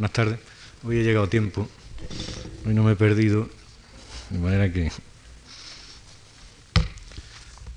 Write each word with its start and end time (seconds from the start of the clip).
buenas 0.00 0.14
tardes. 0.14 0.38
Hoy 0.82 0.96
he 0.96 1.02
llegado 1.02 1.26
a 1.26 1.28
tiempo, 1.28 1.68
hoy 2.64 2.72
no 2.72 2.82
me 2.82 2.92
he 2.92 2.96
perdido, 2.96 3.50
de 4.30 4.38
manera 4.38 4.72
que... 4.72 4.90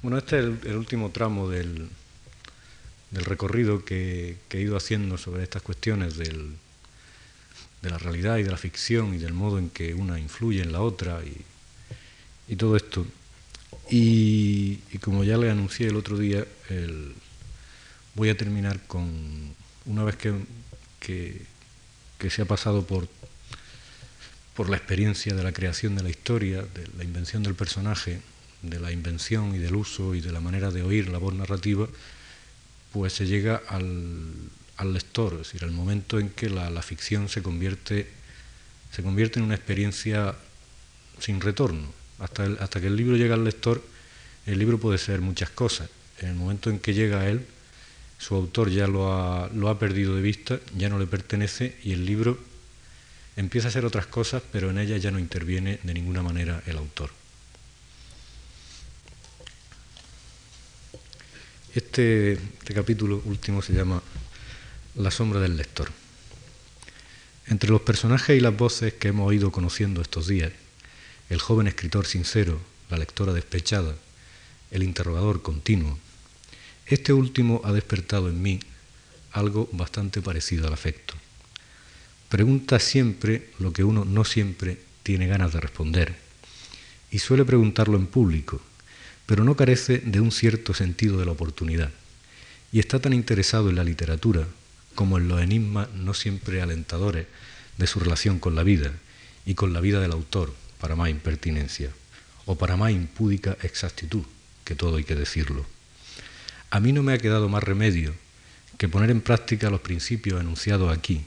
Bueno, 0.01 0.17
este 0.17 0.39
es 0.39 0.45
el, 0.63 0.77
último 0.77 1.09
tramo 1.09 1.49
del, 1.49 1.89
recorrido 3.11 3.83
que, 3.83 4.37
he 4.49 4.57
ido 4.57 4.77
haciendo 4.77 5.17
sobre 5.17 5.43
estas 5.43 5.63
cuestiones 5.63 6.17
de 6.17 6.29
la 7.81 7.97
realidad 7.97 8.37
y 8.37 8.43
de 8.43 8.51
la 8.51 8.57
ficción 8.57 9.13
y 9.13 9.17
del 9.17 9.33
modo 9.33 9.59
en 9.59 9.69
que 9.69 9.93
una 9.93 10.17
influye 10.17 10.61
en 10.61 10.71
la 10.71 10.79
otra 10.79 11.19
y, 12.47 12.55
todo 12.55 12.77
esto. 12.77 13.05
Y, 13.89 14.77
como 15.01 15.25
ya 15.25 15.35
le 15.35 15.51
anuncié 15.51 15.87
el 15.87 15.97
otro 15.97 16.17
día, 16.17 16.45
voy 18.15 18.29
a 18.29 18.37
terminar 18.37 18.79
con, 18.87 19.53
una 19.87 20.05
vez 20.05 20.15
que, 20.15 20.33
que 21.01 21.52
se 22.29 22.43
ha 22.43 22.45
pasado 22.45 22.85
por, 22.85 23.07
por 24.55 24.69
la 24.69 24.77
experiencia 24.77 25.33
de 25.33 25.43
la 25.43 25.51
creación 25.51 25.95
de 25.95 26.03
la 26.03 26.09
historia, 26.09 26.61
de 26.61 26.87
la 26.97 27.03
invención 27.03 27.43
del 27.43 27.55
personaje, 27.55 28.21
de 28.61 28.79
la 28.79 28.91
invención 28.91 29.55
y 29.55 29.59
del 29.59 29.75
uso 29.75 30.15
y 30.15 30.21
de 30.21 30.31
la 30.31 30.39
manera 30.39 30.71
de 30.71 30.83
oír 30.83 31.09
la 31.09 31.17
voz 31.17 31.33
narrativa, 31.33 31.87
pues 32.91 33.13
se 33.13 33.25
llega 33.25 33.61
al, 33.67 34.33
lector, 34.93 35.33
es 35.33 35.39
decir, 35.39 35.63
al 35.63 35.71
momento 35.71 36.19
en 36.19 36.29
que 36.29 36.49
la, 36.49 36.81
ficción 36.81 37.29
se 37.29 37.41
convierte, 37.41 38.07
se 38.91 39.01
convierte 39.03 39.39
en 39.39 39.45
una 39.45 39.55
experiencia 39.55 40.35
sin 41.19 41.41
retorno. 41.41 41.91
Hasta, 42.19 42.45
hasta 42.59 42.79
que 42.79 42.87
el 42.87 42.95
libro 42.95 43.17
llega 43.17 43.33
al 43.33 43.43
lector, 43.43 43.83
el 44.45 44.59
libro 44.59 44.77
puede 44.77 44.97
ser 44.97 45.21
muchas 45.21 45.49
cosas. 45.49 45.89
En 46.19 46.29
el 46.29 46.35
momento 46.35 46.69
en 46.69 46.79
que 46.79 46.93
llega 46.93 47.21
a 47.21 47.29
él, 47.29 47.45
su 48.23 48.35
autor 48.35 48.69
ya 48.69 48.87
lo 48.87 49.11
ha, 49.11 49.49
lo 49.49 49.67
ha 49.67 49.77
perdido 49.77 50.15
de 50.15 50.21
vista, 50.21 50.57
ya 50.77 50.87
no 50.87 50.97
le 50.97 51.07
pertenece 51.07 51.75
y 51.83 51.91
el 51.91 52.05
libro 52.05 52.39
empieza 53.35 53.67
a 53.67 53.71
ser 53.71 53.83
otras 53.83 54.07
cosas, 54.07 54.41
pero 54.49 54.69
en 54.69 54.77
ella 54.77 54.95
ya 54.95 55.11
no 55.11 55.19
interviene 55.19 55.81
de 55.83 55.93
ninguna 55.93 56.23
manera 56.23 56.63
el 56.65 56.77
autor. 56.77 57.09
Este, 61.75 62.33
este, 62.33 62.73
capítulo 62.73 63.21
último 63.25 63.61
se 63.61 63.73
llama 63.73 64.01
La 64.95 65.11
sombra 65.11 65.41
del 65.41 65.57
lector. 65.57 65.91
Entre 67.47 67.69
los 67.71 67.81
personajes 67.81 68.37
y 68.37 68.39
las 68.39 68.55
voces 68.55 68.93
que 68.93 69.09
hemos 69.09 69.33
ido 69.33 69.51
conociendo 69.51 70.01
estos 70.01 70.27
días, 70.27 70.53
el 71.29 71.41
joven 71.41 71.67
escritor 71.67 72.05
sincero, 72.05 72.61
la 72.89 72.97
lectora 72.97 73.33
despechada, 73.33 73.95
el 74.71 74.83
interrogador 74.83 75.41
continuo, 75.41 75.99
este 76.85 77.13
último 77.13 77.61
ha 77.63 77.71
despertado 77.71 78.29
en 78.29 78.41
mí 78.41 78.59
algo 79.31 79.69
bastante 79.71 80.21
parecido 80.21 80.67
al 80.67 80.73
afecto. 80.73 81.13
Pregunta 82.29 82.79
siempre 82.79 83.49
lo 83.59 83.73
que 83.73 83.83
uno 83.83 84.05
no 84.05 84.25
siempre 84.25 84.79
tiene 85.03 85.27
ganas 85.27 85.53
de 85.53 85.59
responder 85.59 86.15
y 87.11 87.19
suele 87.19 87.45
preguntarlo 87.45 87.97
en 87.97 88.07
público, 88.07 88.61
pero 89.25 89.43
no 89.43 89.55
carece 89.55 89.99
de 89.99 90.19
un 90.19 90.31
cierto 90.31 90.73
sentido 90.73 91.17
de 91.19 91.25
la 91.25 91.31
oportunidad 91.31 91.91
y 92.71 92.79
está 92.79 92.99
tan 92.99 93.13
interesado 93.13 93.69
en 93.69 93.75
la 93.75 93.83
literatura 93.83 94.47
como 94.95 95.17
en 95.17 95.27
los 95.27 95.41
enigmas 95.41 95.89
no 95.91 96.13
siempre 96.13 96.61
alentadores 96.61 97.27
de 97.77 97.87
su 97.87 97.99
relación 97.99 98.39
con 98.39 98.55
la 98.55 98.63
vida 98.63 98.91
y 99.45 99.55
con 99.55 99.73
la 99.73 99.79
vida 99.79 99.99
del 99.99 100.11
autor, 100.11 100.53
para 100.79 100.95
más 100.95 101.09
impertinencia, 101.09 101.89
o 102.45 102.57
para 102.57 102.77
más 102.77 102.91
impúdica 102.91 103.57
exactitud, 103.61 104.23
que 104.65 104.75
todo 104.75 104.97
hay 104.97 105.03
que 105.03 105.15
decirlo. 105.15 105.65
A 106.73 106.79
mí 106.79 106.91
no 106.91 107.03
me 107.03 107.13
ha 107.13 107.19
quedado 107.19 107.49
más 107.49 107.61
remedio 107.61 108.15
que 108.79 108.89
poner 108.89 109.11
en 109.11 109.21
práctica 109.21 109.69
los 109.69 109.81
principios 109.81 110.41
enunciados 110.41 110.91
aquí, 110.91 111.23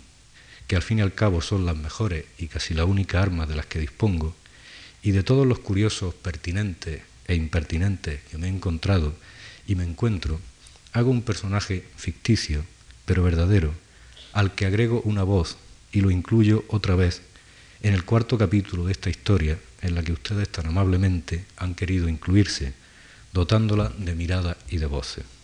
que 0.66 0.74
al 0.74 0.82
fin 0.82 0.98
y 0.98 1.02
al 1.02 1.14
cabo 1.14 1.40
son 1.40 1.64
las 1.64 1.76
mejores 1.76 2.24
y 2.36 2.48
casi 2.48 2.74
la 2.74 2.84
única 2.84 3.22
arma 3.22 3.46
de 3.46 3.54
las 3.54 3.66
que 3.66 3.78
dispongo, 3.78 4.34
y 5.04 5.12
de 5.12 5.22
todos 5.22 5.46
los 5.46 5.60
curiosos 5.60 6.14
pertinentes 6.14 7.02
e 7.28 7.36
impertinentes 7.36 8.22
que 8.28 8.38
me 8.38 8.48
he 8.48 8.50
encontrado 8.50 9.14
y 9.68 9.76
me 9.76 9.84
encuentro, 9.84 10.40
hago 10.92 11.12
un 11.12 11.22
personaje 11.22 11.84
ficticio, 11.96 12.64
pero 13.04 13.22
verdadero, 13.22 13.72
al 14.32 14.52
que 14.56 14.66
agrego 14.66 15.00
una 15.02 15.22
voz 15.22 15.58
y 15.92 16.00
lo 16.00 16.10
incluyo 16.10 16.64
otra 16.66 16.96
vez 16.96 17.22
en 17.82 17.94
el 17.94 18.04
cuarto 18.04 18.36
capítulo 18.36 18.86
de 18.86 18.92
esta 18.92 19.10
historia 19.10 19.60
en 19.80 19.94
la 19.94 20.02
que 20.02 20.10
ustedes 20.10 20.48
tan 20.48 20.66
amablemente 20.66 21.44
han 21.56 21.76
querido 21.76 22.08
incluirse, 22.08 22.74
dotándola 23.32 23.92
de 23.96 24.16
mirada 24.16 24.56
y 24.68 24.78
de 24.78 24.86
voces 24.86 25.35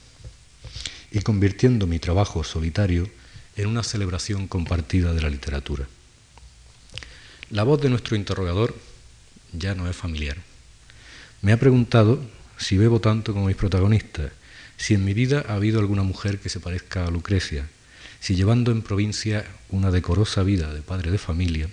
y 1.12 1.20
convirtiendo 1.20 1.86
mi 1.86 1.98
trabajo 1.98 2.42
solitario 2.42 3.08
en 3.56 3.66
una 3.66 3.82
celebración 3.82 4.48
compartida 4.48 5.12
de 5.12 5.20
la 5.20 5.30
literatura. 5.30 5.86
La 7.50 7.64
voz 7.64 7.80
de 7.82 7.90
nuestro 7.90 8.16
interrogador 8.16 8.74
ya 9.52 9.74
no 9.74 9.88
es 9.88 9.94
familiar. 9.94 10.38
Me 11.42 11.52
ha 11.52 11.58
preguntado 11.58 12.24
si 12.56 12.78
bebo 12.78 13.00
tanto 13.00 13.34
como 13.34 13.46
mis 13.46 13.56
protagonistas, 13.56 14.32
si 14.78 14.94
en 14.94 15.04
mi 15.04 15.12
vida 15.12 15.44
ha 15.48 15.54
habido 15.54 15.80
alguna 15.80 16.02
mujer 16.02 16.38
que 16.38 16.48
se 16.48 16.60
parezca 16.60 17.04
a 17.04 17.10
Lucrecia, 17.10 17.68
si 18.20 18.34
llevando 18.34 18.72
en 18.72 18.82
provincia 18.82 19.44
una 19.68 19.90
decorosa 19.90 20.42
vida 20.42 20.72
de 20.72 20.80
padre 20.80 21.10
de 21.10 21.18
familia, 21.18 21.68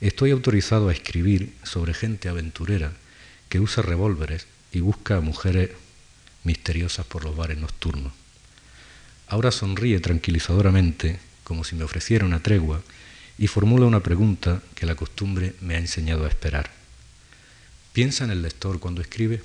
estoy 0.00 0.32
autorizado 0.32 0.88
a 0.88 0.92
escribir 0.92 1.54
sobre 1.62 1.94
gente 1.94 2.28
aventurera 2.28 2.92
que 3.48 3.60
usa 3.60 3.82
revólveres 3.82 4.46
y 4.72 4.80
busca 4.80 5.16
a 5.16 5.20
mujeres 5.20 5.70
misteriosas 6.44 7.06
por 7.06 7.24
los 7.24 7.36
bares 7.36 7.58
nocturnos. 7.58 8.19
Ahora 9.30 9.52
sonríe 9.52 10.00
tranquilizadoramente, 10.00 11.20
como 11.44 11.62
si 11.62 11.76
me 11.76 11.84
ofreciera 11.84 12.26
una 12.26 12.42
tregua, 12.42 12.82
y 13.38 13.46
formula 13.46 13.86
una 13.86 14.02
pregunta 14.02 14.60
que 14.74 14.86
la 14.86 14.96
costumbre 14.96 15.54
me 15.60 15.76
ha 15.76 15.78
enseñado 15.78 16.24
a 16.24 16.28
esperar. 16.28 16.72
¿Piensa 17.92 18.24
en 18.24 18.32
el 18.32 18.42
lector 18.42 18.80
cuando 18.80 19.00
escribe? 19.00 19.40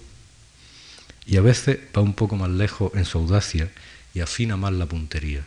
Y 1.27 1.37
a 1.37 1.41
veces 1.41 1.77
va 1.95 2.01
un 2.01 2.15
poco 2.15 2.35
más 2.35 2.49
lejos 2.49 2.93
en 2.95 3.05
su 3.05 3.19
audacia 3.19 3.71
y 4.15 4.21
afina 4.21 4.57
más 4.57 4.73
la 4.73 4.87
puntería. 4.87 5.45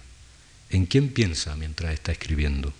¿En 0.70 0.86
quién 0.86 1.08
piensa 1.08 1.56
mientras 1.56 1.92
está 1.92 2.12
escribiendo? 2.12 2.72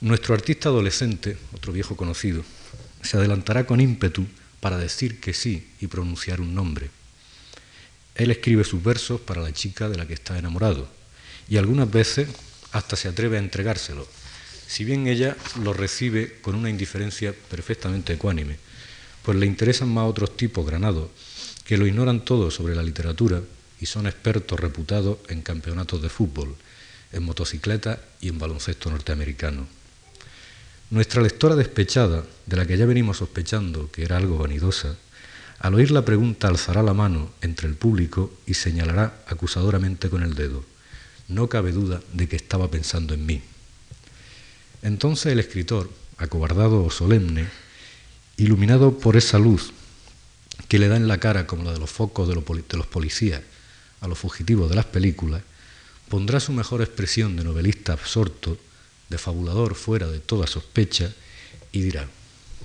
Nuestro 0.00 0.34
artista 0.34 0.68
adolescente, 0.68 1.36
otro 1.52 1.72
viejo 1.72 1.96
conocido, 1.96 2.44
se 3.02 3.16
adelantará 3.16 3.66
con 3.66 3.80
ímpetu 3.80 4.24
para 4.60 4.78
decir 4.78 5.18
que 5.18 5.34
sí 5.34 5.66
y 5.80 5.88
pronunciar 5.88 6.40
un 6.40 6.54
nombre 6.54 6.90
él 8.14 8.30
escribe 8.30 8.64
sus 8.64 8.82
versos 8.82 9.20
para 9.20 9.42
la 9.42 9.52
chica 9.52 9.88
de 9.88 9.96
la 9.96 10.06
que 10.06 10.14
está 10.14 10.38
enamorado 10.38 10.88
y 11.48 11.56
algunas 11.56 11.90
veces 11.90 12.28
hasta 12.72 12.96
se 12.96 13.08
atreve 13.08 13.36
a 13.36 13.40
entregárselo, 13.40 14.06
si 14.66 14.84
bien 14.84 15.06
ella 15.06 15.36
lo 15.62 15.74
recibe 15.74 16.40
con 16.40 16.54
una 16.54 16.70
indiferencia 16.70 17.34
perfectamente 17.50 18.14
ecuánime, 18.14 18.56
pues 19.22 19.36
le 19.36 19.46
interesan 19.46 19.88
más 19.88 20.08
otros 20.08 20.36
tipos 20.36 20.66
granados 20.66 21.10
que 21.64 21.76
lo 21.76 21.86
ignoran 21.86 22.24
todo 22.24 22.50
sobre 22.50 22.74
la 22.74 22.82
literatura 22.82 23.42
y 23.80 23.86
son 23.86 24.06
expertos 24.06 24.58
reputados 24.58 25.18
en 25.28 25.42
campeonatos 25.42 26.00
de 26.00 26.08
fútbol, 26.08 26.56
en 27.12 27.22
motocicleta 27.22 28.00
y 28.20 28.28
en 28.28 28.38
baloncesto 28.38 28.90
norteamericano. 28.90 29.66
Nuestra 30.90 31.22
lectora 31.22 31.56
despechada, 31.56 32.24
de 32.46 32.56
la 32.56 32.66
que 32.66 32.76
ya 32.76 32.86
venimos 32.86 33.18
sospechando 33.18 33.90
que 33.90 34.04
era 34.04 34.16
algo 34.16 34.38
vanidosa, 34.38 34.96
al 35.62 35.74
oír 35.76 35.92
la 35.92 36.04
pregunta 36.04 36.48
alzará 36.48 36.82
la 36.82 36.92
mano 36.92 37.30
entre 37.40 37.68
el 37.68 37.76
público 37.76 38.32
y 38.46 38.54
señalará 38.54 39.22
acusadoramente 39.28 40.10
con 40.10 40.24
el 40.24 40.34
dedo. 40.34 40.64
No 41.28 41.48
cabe 41.48 41.70
duda 41.70 42.02
de 42.12 42.28
que 42.28 42.34
estaba 42.34 42.68
pensando 42.68 43.14
en 43.14 43.24
mí. 43.24 43.40
Entonces 44.82 45.32
el 45.32 45.38
escritor, 45.38 45.88
acobardado 46.18 46.82
o 46.82 46.90
solemne, 46.90 47.46
iluminado 48.36 48.98
por 48.98 49.16
esa 49.16 49.38
luz 49.38 49.72
que 50.66 50.80
le 50.80 50.88
da 50.88 50.96
en 50.96 51.06
la 51.06 51.18
cara 51.18 51.46
como 51.46 51.62
la 51.62 51.72
de 51.72 51.78
los 51.78 51.90
focos 51.90 52.28
de 52.28 52.34
los, 52.34 52.86
policías 52.88 53.42
a 54.00 54.08
los 54.08 54.18
fugitivos 54.18 54.68
de 54.68 54.74
las 54.74 54.86
películas, 54.86 55.42
pondrá 56.08 56.40
su 56.40 56.52
mejor 56.52 56.82
expresión 56.82 57.36
de 57.36 57.44
novelista 57.44 57.92
absorto, 57.92 58.58
de 59.08 59.16
fabulador 59.16 59.76
fuera 59.76 60.08
de 60.08 60.18
toda 60.18 60.48
sospecha, 60.48 61.12
y 61.70 61.82
dirá, 61.82 62.08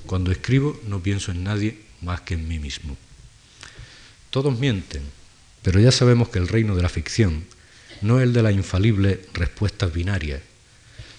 cuando 0.07 0.31
escribo 0.31 0.79
no 0.87 1.03
pienso 1.03 1.29
en 1.29 1.43
nadie 1.43 1.86
más 2.01 2.21
que 2.21 2.35
en 2.35 2.47
mí 2.47 2.59
mismo. 2.59 2.97
Todos 4.29 4.57
mienten, 4.57 5.03
pero 5.61 5.79
ya 5.79 5.91
sabemos 5.91 6.29
que 6.29 6.39
el 6.39 6.47
reino 6.47 6.75
de 6.75 6.81
la 6.81 6.89
ficción 6.89 7.45
no 8.01 8.19
es 8.19 8.23
el 8.23 8.33
de 8.33 8.43
las 8.43 8.53
infalibles 8.53 9.19
respuestas 9.33 9.93
binarias, 9.93 10.41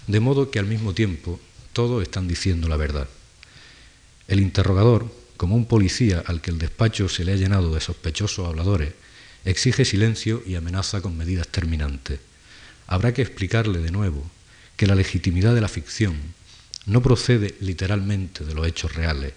de 0.07 0.21
modo 0.21 0.51
que 0.51 0.59
al 0.59 0.67
mismo 0.67 0.95
tiempo 0.95 1.41
todos 1.73 2.03
están 2.03 2.29
diciendo 2.29 2.69
la 2.69 2.77
verdad. 2.77 3.09
El 4.27 4.41
interrogador, 4.41 5.13
como 5.37 5.57
un 5.57 5.67
policía 5.67 6.23
al 6.27 6.41
que 6.41 6.51
el 6.51 6.59
despacho 6.59 7.09
se 7.09 7.25
le 7.25 7.33
ha 7.33 7.37
llenado 7.37 7.75
de 7.75 7.81
sospechosos 7.81 8.47
habladores, 8.47 8.95
exige 9.45 9.85
silencio 9.85 10.43
y 10.47 10.55
amenaza 10.55 11.01
con 11.01 11.17
medidas 11.17 11.49
terminantes. 11.49 12.21
Habrá 12.87 13.15
que 13.15 13.23
explicarle 13.23 13.81
de 13.81 13.91
nuevo 13.91 14.31
que 14.77 14.87
la 14.87 14.95
legitimidad 14.95 15.55
de 15.55 15.61
la 15.61 15.69
ficción 15.69 16.17
no 16.87 17.03
procede 17.03 17.55
literalmente 17.61 18.45
de 18.45 18.55
los 18.55 18.67
hechos 18.67 18.95
reales, 18.95 19.35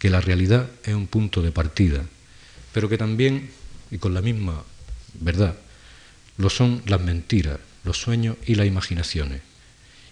que 0.00 0.10
la 0.10 0.22
realidad 0.22 0.68
es 0.82 0.94
un 0.94 1.06
punto 1.06 1.42
de 1.42 1.52
partida, 1.52 2.06
pero 2.72 2.88
que 2.88 2.96
también, 2.96 3.50
y 3.90 3.98
con 3.98 4.14
la 4.14 4.22
misma 4.22 4.64
verdad, 5.20 5.56
lo 6.38 6.48
son 6.48 6.82
las 6.86 7.02
mentiras, 7.02 7.60
los 7.84 8.00
sueños 8.00 8.36
y 8.46 8.54
las 8.54 8.66
imaginaciones, 8.66 9.42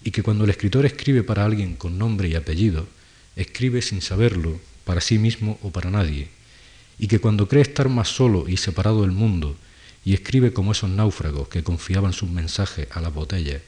y 0.03 0.11
que 0.11 0.21
cuando 0.21 0.43
el 0.43 0.51
escritor 0.51 0.85
escribe 0.85 1.23
para 1.23 1.43
alguien 1.43 1.75
con 1.75 1.97
nombre 1.97 2.29
y 2.29 2.35
apellido, 2.35 2.87
escribe 3.35 3.81
sin 3.81 4.01
saberlo, 4.01 4.61
para 4.85 5.01
sí 5.01 5.17
mismo 5.17 5.57
o 5.63 5.71
para 5.71 5.89
nadie, 5.89 6.29
y 6.99 7.07
que 7.07 7.19
cuando 7.19 7.47
cree 7.47 7.63
estar 7.63 7.89
más 7.89 8.09
solo 8.09 8.47
y 8.47 8.57
separado 8.57 9.01
del 9.01 9.11
mundo, 9.11 9.57
y 10.05 10.13
escribe 10.13 10.53
como 10.53 10.71
esos 10.71 10.91
náufragos 10.91 11.47
que 11.47 11.63
confiaban 11.63 12.13
sus 12.13 12.29
mensajes 12.29 12.87
a 12.91 13.01
las 13.01 13.13
botellas, 13.13 13.63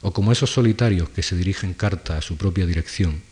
o 0.00 0.12
como 0.12 0.32
esos 0.32 0.50
solitarios 0.50 1.08
que 1.10 1.22
se 1.22 1.36
dirigen 1.36 1.74
carta 1.74 2.18
a 2.18 2.22
su 2.22 2.36
propia 2.36 2.66
dirección, 2.66 3.22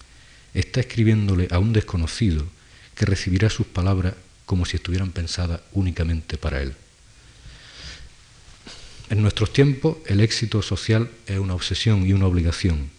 está 0.61 0.81
escribiéndole 0.81 1.49
a 1.51 1.59
un 1.59 1.73
desconocido 1.73 2.47
que 2.95 3.05
recibirá 3.05 3.51
sus 3.51 3.67
palabras 3.67 4.15
como 4.47 4.65
si 4.65 4.77
estuvieran 4.77 5.11
pensadas 5.11 5.61
únicamente 5.73 6.39
para 6.39 6.63
él. 6.63 6.75
En 9.11 9.23
nuestros 9.23 9.53
tiempos 9.53 9.99
el 10.07 10.21
éxito 10.21 10.63
social 10.63 11.11
es 11.27 11.39
una 11.39 11.55
obsesión 11.55 12.07
y 12.07 12.13
una 12.13 12.27
obligación, 12.27 12.91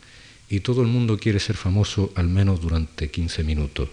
y 0.50 0.62
todo 0.62 0.82
el 0.82 0.88
mundo 0.88 1.18
quiere 1.18 1.40
ser 1.40 1.58
famoso 1.58 2.14
al 2.16 2.30
menos 2.30 2.62
durante 2.62 3.10
15 3.10 3.44
minutos. 3.44 3.90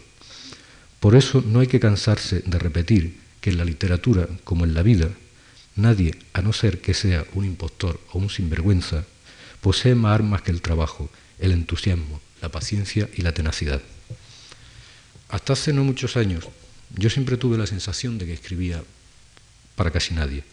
Por 1.01 1.17
eso 1.17 1.43
no 1.47 1.61
hay 1.61 1.67
que 1.67 1.81
cansarse 1.81 2.41
de 2.47 2.59
repetir 2.59 3.19
que 3.41 3.51
en 3.51 3.59
la 3.59 3.65
literatura, 3.65 4.29
como 4.45 4.65
en 4.65 4.75
la 4.75 4.83
vida, 4.83 5.11
nadie, 5.75 6.15
a 6.33 6.43
no 6.43 6.53
ser 6.53 6.81
que 6.81 6.95
sea 6.95 7.25
un 7.35 7.45
impostor 7.45 8.01
o 8.13 8.19
un 8.19 8.31
sinvergüenza, 8.31 9.05
posee 9.61 9.95
más 9.95 10.15
armas 10.15 10.43
que 10.43 10.53
el 10.53 10.63
trabajo, 10.63 11.11
el 11.39 11.53
entusiasmo, 11.53 12.21
la 12.45 12.51
paciencia 12.51 13.09
y 13.17 13.23
la 13.23 13.33
tenacidad. 13.33 13.81
Hasta 15.31 15.55
hace 15.55 15.73
no 15.73 15.83
muchos 15.83 16.19
años, 16.19 16.45
yo 16.95 17.09
siempre 17.09 17.39
tuve 17.39 17.57
la 17.57 17.67
sensación 17.67 18.19
de 18.19 18.27
que 18.27 18.35
escribía 18.35 18.85
para 19.77 19.91
casi 19.91 20.13
nadie. 20.13 20.45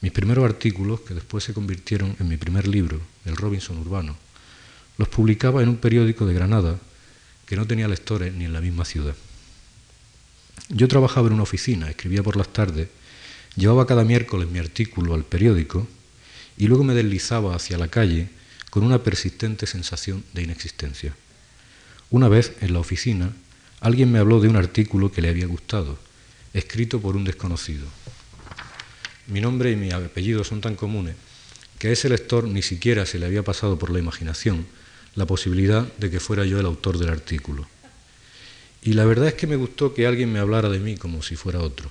Mis 0.00 0.12
primeros 0.12 0.46
artículos, 0.46 1.02
que 1.02 1.12
después 1.12 1.44
se 1.44 1.52
convirtieron 1.52 2.16
en 2.18 2.26
mi 2.26 2.38
primer 2.38 2.66
libro, 2.66 3.02
El 3.26 3.36
Robinson 3.36 3.76
Urbano, 3.76 4.16
los 4.96 5.08
publicaba 5.08 5.62
en 5.62 5.68
un 5.68 5.76
periódico 5.76 6.24
de 6.24 6.32
Granada 6.32 6.78
que 7.44 7.56
no 7.56 7.66
tenía 7.66 7.86
lectores 7.86 8.32
ni 8.32 8.46
en 8.46 8.54
la 8.54 8.62
misma 8.62 8.86
ciudad. 8.86 9.14
Yo 10.70 10.88
trabajaba 10.88 11.26
en 11.26 11.34
una 11.34 11.42
oficina, 11.42 11.90
escribía 11.90 12.22
por 12.22 12.36
las 12.36 12.50
tardes, 12.50 12.88
llevaba 13.56 13.86
cada 13.86 14.04
miércoles 14.04 14.48
mi 14.48 14.58
artículo 14.58 15.12
al 15.12 15.24
periódico 15.24 15.86
y 16.56 16.66
luego 16.66 16.82
me 16.82 16.94
deslizaba 16.94 17.54
hacia 17.54 17.76
la 17.76 17.88
calle 17.88 18.30
con 18.70 18.84
una 18.84 19.02
persistente 19.02 19.66
sensación 19.66 20.24
de 20.32 20.42
inexistencia. 20.42 21.14
Una 22.10 22.28
vez, 22.28 22.54
en 22.60 22.72
la 22.72 22.78
oficina, 22.78 23.32
alguien 23.80 24.10
me 24.10 24.18
habló 24.18 24.40
de 24.40 24.48
un 24.48 24.56
artículo 24.56 25.12
que 25.12 25.22
le 25.22 25.28
había 25.28 25.46
gustado, 25.46 25.98
escrito 26.54 27.00
por 27.00 27.16
un 27.16 27.24
desconocido. 27.24 27.86
Mi 29.26 29.40
nombre 29.40 29.70
y 29.70 29.76
mi 29.76 29.92
apellido 29.92 30.44
son 30.44 30.60
tan 30.60 30.74
comunes 30.74 31.16
que 31.78 31.88
a 31.88 31.92
ese 31.92 32.08
lector 32.08 32.44
ni 32.44 32.62
siquiera 32.62 33.06
se 33.06 33.18
le 33.18 33.26
había 33.26 33.42
pasado 33.42 33.78
por 33.78 33.90
la 33.90 33.98
imaginación 33.98 34.66
la 35.14 35.26
posibilidad 35.26 35.90
de 35.98 36.10
que 36.10 36.20
fuera 36.20 36.44
yo 36.44 36.60
el 36.60 36.66
autor 36.66 36.98
del 36.98 37.08
artículo. 37.08 37.66
Y 38.82 38.94
la 38.94 39.04
verdad 39.04 39.28
es 39.28 39.34
que 39.34 39.46
me 39.46 39.56
gustó 39.56 39.94
que 39.94 40.06
alguien 40.06 40.32
me 40.32 40.38
hablara 40.38 40.68
de 40.68 40.78
mí 40.78 40.96
como 40.96 41.22
si 41.22 41.36
fuera 41.36 41.60
otro. 41.60 41.90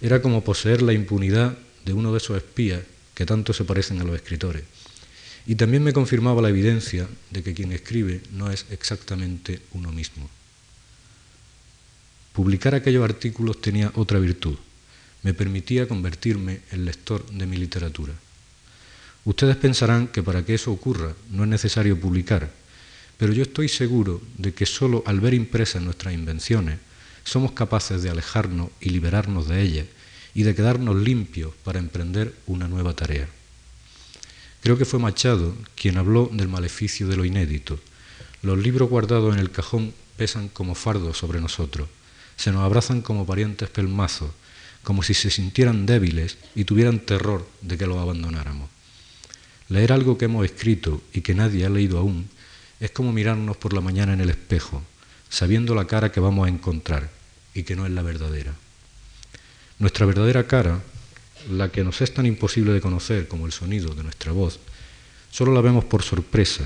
Era 0.00 0.20
como 0.20 0.44
poseer 0.44 0.82
la 0.82 0.92
impunidad 0.92 1.56
de 1.84 1.92
uno 1.92 2.12
de 2.12 2.18
esos 2.18 2.36
espías 2.36 2.82
que 3.14 3.26
tanto 3.26 3.52
se 3.52 3.64
parecen 3.64 4.00
a 4.00 4.04
los 4.04 4.16
escritores. 4.16 4.64
Y 5.46 5.56
también 5.56 5.82
me 5.82 5.92
confirmaba 5.92 6.40
la 6.42 6.48
evidencia 6.48 7.08
de 7.30 7.42
que 7.42 7.54
quien 7.54 7.72
escribe 7.72 8.22
no 8.32 8.50
es 8.50 8.66
exactamente 8.70 9.60
uno 9.72 9.92
mismo. 9.92 10.28
Publicar 12.32 12.74
aquellos 12.74 13.04
artículos 13.04 13.60
tenía 13.60 13.92
otra 13.94 14.18
virtud 14.18 14.56
me 15.24 15.34
permitía 15.34 15.88
convertirme 15.88 16.60
en 16.70 16.84
lector 16.84 17.26
de 17.30 17.46
mi 17.46 17.56
literatura. 17.56 18.12
Ustedes 19.24 19.56
pensarán 19.56 20.06
que 20.08 20.22
para 20.22 20.44
que 20.44 20.54
eso 20.54 20.70
ocurra 20.70 21.16
no 21.30 21.44
es 21.44 21.48
necesario 21.48 21.98
publicar, 21.98 22.52
pero 23.16 23.32
yo 23.32 23.42
estoy 23.42 23.68
seguro 23.68 24.20
de 24.36 24.52
que 24.52 24.66
solo 24.66 25.02
al 25.06 25.20
ver 25.20 25.32
impresas 25.32 25.82
nuestras 25.82 26.12
invenciones 26.12 26.78
somos 27.24 27.52
capaces 27.52 28.02
de 28.02 28.10
alejarnos 28.10 28.68
y 28.80 28.90
liberarnos 28.90 29.48
de 29.48 29.62
ellas 29.62 29.86
y 30.34 30.42
de 30.42 30.54
quedarnos 30.54 30.96
limpios 30.96 31.54
para 31.64 31.78
emprender 31.78 32.34
una 32.46 32.68
nueva 32.68 32.94
tarea. 32.94 33.26
Creo 34.64 34.78
que 34.78 34.86
fue 34.86 34.98
Machado 34.98 35.54
quien 35.76 35.98
habló 35.98 36.30
del 36.32 36.48
maleficio 36.48 37.06
de 37.06 37.18
lo 37.18 37.26
inédito. 37.26 37.78
Los 38.40 38.56
libros 38.56 38.88
guardados 38.88 39.34
en 39.34 39.38
el 39.38 39.50
cajón 39.50 39.92
pesan 40.16 40.48
como 40.48 40.74
fardos 40.74 41.18
sobre 41.18 41.38
nosotros, 41.38 41.86
se 42.36 42.50
nos 42.50 42.62
abrazan 42.62 43.02
como 43.02 43.26
parientes 43.26 43.68
pelmazos, 43.68 44.30
como 44.82 45.02
si 45.02 45.12
se 45.12 45.30
sintieran 45.30 45.84
débiles 45.84 46.38
y 46.54 46.64
tuvieran 46.64 47.00
terror 47.00 47.46
de 47.60 47.76
que 47.76 47.86
los 47.86 47.98
abandonáramos. 47.98 48.70
Leer 49.68 49.92
algo 49.92 50.16
que 50.16 50.24
hemos 50.24 50.46
escrito 50.46 51.02
y 51.12 51.20
que 51.20 51.34
nadie 51.34 51.66
ha 51.66 51.68
leído 51.68 51.98
aún 51.98 52.30
es 52.80 52.90
como 52.90 53.12
mirarnos 53.12 53.58
por 53.58 53.74
la 53.74 53.82
mañana 53.82 54.14
en 54.14 54.22
el 54.22 54.30
espejo, 54.30 54.82
sabiendo 55.28 55.74
la 55.74 55.86
cara 55.86 56.10
que 56.10 56.20
vamos 56.20 56.46
a 56.46 56.50
encontrar 56.50 57.10
y 57.52 57.64
que 57.64 57.76
no 57.76 57.84
es 57.84 57.92
la 57.92 58.00
verdadera. 58.00 58.54
Nuestra 59.78 60.06
verdadera 60.06 60.46
cara, 60.46 60.80
la 61.50 61.70
que 61.70 61.84
nos 61.84 62.00
es 62.00 62.12
tan 62.14 62.26
imposible 62.26 62.72
de 62.72 62.80
conocer 62.80 63.28
como 63.28 63.46
el 63.46 63.52
sonido 63.52 63.94
de 63.94 64.02
nuestra 64.02 64.32
voz, 64.32 64.60
solo 65.30 65.52
la 65.52 65.60
vemos 65.60 65.84
por 65.84 66.02
sorpresa, 66.02 66.64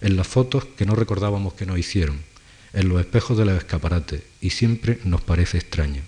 en 0.00 0.16
las 0.16 0.26
fotos 0.26 0.64
que 0.76 0.86
no 0.86 0.94
recordábamos 0.94 1.54
que 1.54 1.66
nos 1.66 1.78
hicieron, 1.78 2.20
en 2.72 2.88
los 2.88 3.00
espejos 3.00 3.38
de 3.38 3.44
los 3.44 3.56
escaparates, 3.56 4.22
y 4.40 4.50
siempre 4.50 4.98
nos 5.04 5.20
parece 5.20 5.58
extraña. 5.58 6.02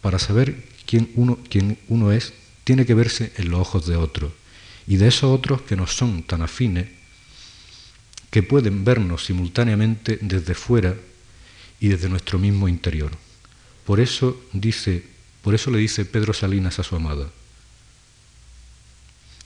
Para 0.00 0.18
saber 0.18 0.64
quién 0.86 1.10
uno, 1.14 1.38
quién 1.48 1.78
uno 1.88 2.12
es, 2.12 2.32
tiene 2.64 2.86
que 2.86 2.94
verse 2.94 3.32
en 3.36 3.50
los 3.50 3.60
ojos 3.60 3.86
de 3.86 3.96
otros, 3.96 4.32
y 4.86 4.96
de 4.96 5.08
esos 5.08 5.24
otros 5.24 5.62
que 5.62 5.76
nos 5.76 5.94
son 5.94 6.22
tan 6.22 6.42
afines 6.42 6.88
que 8.30 8.42
pueden 8.42 8.84
vernos 8.84 9.26
simultáneamente 9.26 10.18
desde 10.22 10.54
fuera 10.54 10.96
y 11.80 11.88
desde 11.88 12.08
nuestro 12.08 12.38
mismo 12.38 12.66
interior. 12.66 13.12
Por 13.84 14.00
eso 14.00 14.40
dice, 14.52 15.04
por 15.42 15.54
eso 15.54 15.70
le 15.70 15.78
dice 15.78 16.04
Pedro 16.04 16.32
Salinas 16.32 16.78
a 16.78 16.82
su 16.82 16.96
amada: 16.96 17.28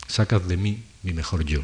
Sacad 0.09 0.43
de 0.43 0.57
mí 0.57 0.83
mi 1.03 1.13
mejor 1.13 1.45
yo. 1.45 1.63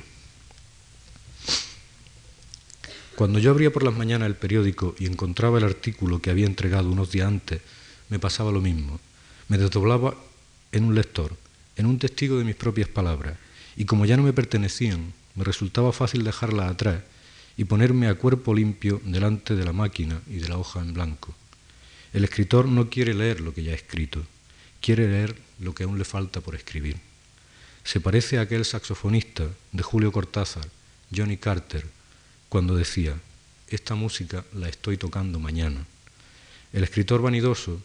Cuando 3.14 3.38
yo 3.38 3.50
abría 3.50 3.72
por 3.72 3.82
las 3.82 3.94
mañanas 3.94 4.26
el 4.26 4.36
periódico 4.36 4.94
y 4.98 5.06
encontraba 5.06 5.58
el 5.58 5.64
artículo 5.64 6.20
que 6.20 6.30
había 6.30 6.46
entregado 6.46 6.90
unos 6.90 7.12
días 7.12 7.28
antes 7.28 7.60
me 8.08 8.18
pasaba 8.18 8.50
lo 8.52 8.60
mismo. 8.60 9.00
Me 9.48 9.58
desdoblaba 9.58 10.14
en 10.72 10.84
un 10.84 10.94
lector, 10.94 11.36
en 11.76 11.86
un 11.86 11.98
testigo 11.98 12.38
de 12.38 12.44
mis 12.44 12.56
propias 12.56 12.88
palabras, 12.88 13.38
y 13.76 13.84
como 13.84 14.06
ya 14.06 14.16
no 14.16 14.22
me 14.22 14.32
pertenecían, 14.32 15.12
me 15.34 15.44
resultaba 15.44 15.92
fácil 15.92 16.24
dejarlas 16.24 16.70
atrás 16.70 17.02
y 17.56 17.64
ponerme 17.64 18.08
a 18.08 18.14
cuerpo 18.14 18.54
limpio 18.54 19.00
delante 19.04 19.54
de 19.54 19.64
la 19.64 19.72
máquina 19.72 20.20
y 20.26 20.36
de 20.36 20.48
la 20.48 20.58
hoja 20.58 20.80
en 20.80 20.94
blanco. 20.94 21.34
El 22.12 22.24
escritor 22.24 22.66
no 22.66 22.90
quiere 22.90 23.14
leer 23.14 23.40
lo 23.40 23.54
que 23.54 23.62
ya 23.62 23.72
ha 23.72 23.76
escrito, 23.76 24.22
quiere 24.80 25.08
leer 25.08 25.34
lo 25.60 25.74
que 25.74 25.84
aún 25.84 25.98
le 25.98 26.04
falta 26.04 26.40
por 26.40 26.54
escribir. 26.54 26.96
Se 27.84 28.00
parece 28.00 28.38
a 28.38 28.42
aquel 28.42 28.64
saxofonista 28.64 29.48
de 29.72 29.82
Julio 29.82 30.12
Cortázar, 30.12 30.68
Johnny 31.14 31.36
Carter, 31.36 31.86
cuando 32.48 32.76
decía, 32.76 33.16
esta 33.68 33.94
música 33.94 34.44
la 34.52 34.68
estoy 34.68 34.98
tocando 34.98 35.38
mañana. 35.38 35.86
El 36.72 36.84
escritor 36.84 37.22
vanidoso 37.22 37.80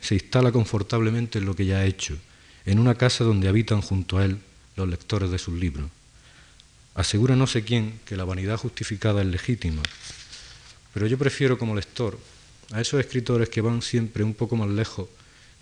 se 0.00 0.14
instala 0.14 0.52
confortablemente 0.52 1.38
en 1.38 1.46
lo 1.46 1.56
que 1.56 1.66
ya 1.66 1.78
ha 1.78 1.84
hecho, 1.84 2.16
en 2.64 2.78
una 2.78 2.94
casa 2.94 3.24
donde 3.24 3.48
habitan 3.48 3.80
junto 3.80 4.18
a 4.18 4.24
él 4.24 4.38
los 4.76 4.88
lectores 4.88 5.30
de 5.30 5.38
sus 5.38 5.54
libros. 5.54 5.90
Asegura 6.94 7.34
no 7.34 7.46
sé 7.46 7.64
quién 7.64 8.00
que 8.04 8.16
la 8.16 8.24
vanidad 8.24 8.58
justificada 8.58 9.22
es 9.22 9.26
legítima, 9.26 9.82
pero 10.94 11.06
yo 11.06 11.18
prefiero 11.18 11.58
como 11.58 11.74
lector 11.74 12.18
a 12.72 12.80
esos 12.80 13.00
escritores 13.00 13.48
que 13.48 13.60
van 13.60 13.82
siempre 13.82 14.24
un 14.24 14.34
poco 14.34 14.56
más 14.56 14.68
lejos 14.68 15.08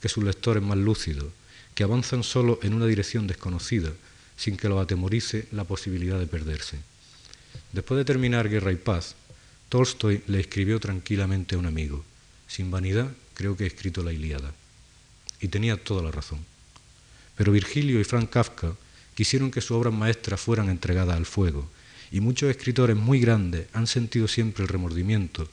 que 0.00 0.09
sus 0.09 0.25
lectores 0.25 0.62
más 0.62 0.79
lúcidos, 0.79 1.26
que 1.75 1.85
avanzan 1.85 2.23
solo 2.23 2.59
en 2.62 2.73
una 2.73 2.87
dirección 2.87 3.26
desconocida, 3.26 3.93
sin 4.37 4.57
que 4.57 4.69
los 4.69 4.81
atemorice 4.81 5.47
la 5.52 5.64
posibilidad 5.64 6.19
de 6.19 6.26
perderse. 6.26 6.79
Después 7.73 7.99
de 7.99 8.05
terminar 8.05 8.49
Guerra 8.49 8.73
y 8.73 8.76
Paz, 8.76 9.14
Tolstoy 9.69 10.23
le 10.26 10.40
escribió 10.40 10.81
tranquilamente 10.81 11.55
a 11.55 11.59
un 11.59 11.67
amigo, 11.67 12.05
sin 12.49 12.71
vanidad 12.71 13.11
creo 13.35 13.57
que 13.57 13.64
he 13.64 13.67
escrito 13.67 14.02
la 14.02 14.12
Ilíada. 14.12 14.52
Y 15.40 15.49
tenía 15.49 15.83
toda 15.83 16.02
la 16.02 16.11
razón. 16.11 16.40
Pero 17.37 17.52
Virgilio 17.52 18.00
y 18.00 18.05
Frank 18.05 18.31
Kafka 18.31 18.75
quisieron 19.14 19.50
que 19.50 19.61
sus 19.61 19.73
obras 19.73 19.95
maestras 19.95 20.40
fueran 20.40 20.69
entregadas 20.69 21.17
al 21.17 21.26
fuego, 21.26 21.69
y 22.12 22.21
muchos 22.21 22.50
escritores 22.50 22.97
muy 22.97 23.21
grandes 23.21 23.67
han 23.73 23.87
sentido 23.87 24.26
siempre 24.26 24.62
el 24.62 24.69
remordimiento 24.69 25.49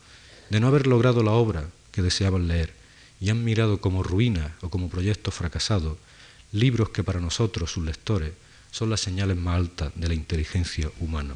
de 0.49 0.59
no 0.59 0.67
haber 0.67 0.87
logrado 0.87 1.23
la 1.23 1.31
obra 1.31 1.69
que 1.91 2.01
deseaban 2.01 2.47
leer, 2.47 2.73
y 3.19 3.29
han 3.29 3.43
mirado 3.43 3.81
como 3.81 4.03
ruinas 4.03 4.51
o 4.61 4.69
como 4.69 4.89
proyectos 4.89 5.33
fracasados 5.33 5.97
libros 6.51 6.89
que 6.89 7.03
para 7.03 7.19
nosotros, 7.19 7.71
sus 7.71 7.83
lectores, 7.83 8.33
son 8.71 8.89
las 8.89 9.01
señales 9.01 9.37
más 9.37 9.55
altas 9.55 9.91
de 9.95 10.07
la 10.07 10.13
inteligencia 10.13 10.89
humana. 10.99 11.35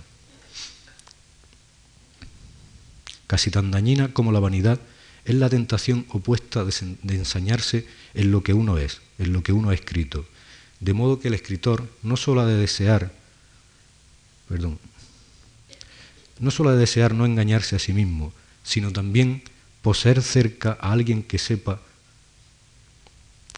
Casi 3.27 3.51
tan 3.51 3.71
dañina 3.71 4.13
como 4.13 4.31
la 4.31 4.39
vanidad 4.39 4.79
es 5.23 5.35
la 5.35 5.49
tentación 5.49 6.05
opuesta 6.09 6.65
de, 6.65 6.73
ensañarse 7.15 7.87
en 8.13 8.31
lo 8.31 8.43
que 8.43 8.53
uno 8.53 8.77
es, 8.77 9.01
en 9.19 9.33
lo 9.33 9.43
que 9.43 9.53
uno 9.53 9.69
ha 9.69 9.73
escrito. 9.73 10.25
De 10.79 10.93
modo 10.93 11.19
que 11.19 11.27
el 11.27 11.35
escritor 11.35 11.87
no 12.03 12.17
solo 12.17 12.41
ha 12.41 12.45
de 12.45 12.57
desear, 12.57 13.13
perdón, 14.49 14.79
no 16.39 16.51
solo 16.51 16.71
ha 16.71 16.73
de 16.73 16.79
desear 16.79 17.13
no 17.13 17.25
engañarse 17.25 17.75
a 17.75 17.79
sí 17.79 17.93
mismo, 17.93 18.33
sino 18.63 18.91
también 18.91 19.43
poseer 19.81 20.21
cerca 20.21 20.77
a 20.79 20.91
alguien 20.91 21.23
que 21.23 21.37
sepa 21.37 21.81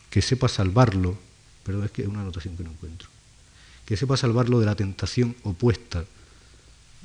que 0.10 0.22
sepa 0.22 0.48
salvarlo, 0.48 1.18
perdón, 1.64 1.86
es 1.86 1.92
que 1.92 2.04
es 2.04 2.08
una 2.08 2.22
anotación 2.22 2.56
que 2.56 2.64
no 2.64 2.70
encuentro, 2.70 3.10
que 3.84 3.98
sepa 3.98 4.16
salvarlo 4.16 4.60
de 4.60 4.68
la 4.68 4.76
tentación 4.76 5.36
opuesta 5.42 6.06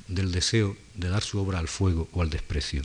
del 0.07 0.31
deseo 0.31 0.77
de 0.93 1.09
dar 1.09 1.23
su 1.23 1.39
obra 1.39 1.57
al 1.57 1.67
fuego 1.67 2.07
o 2.13 2.21
al 2.21 2.29
desprecio. 2.29 2.83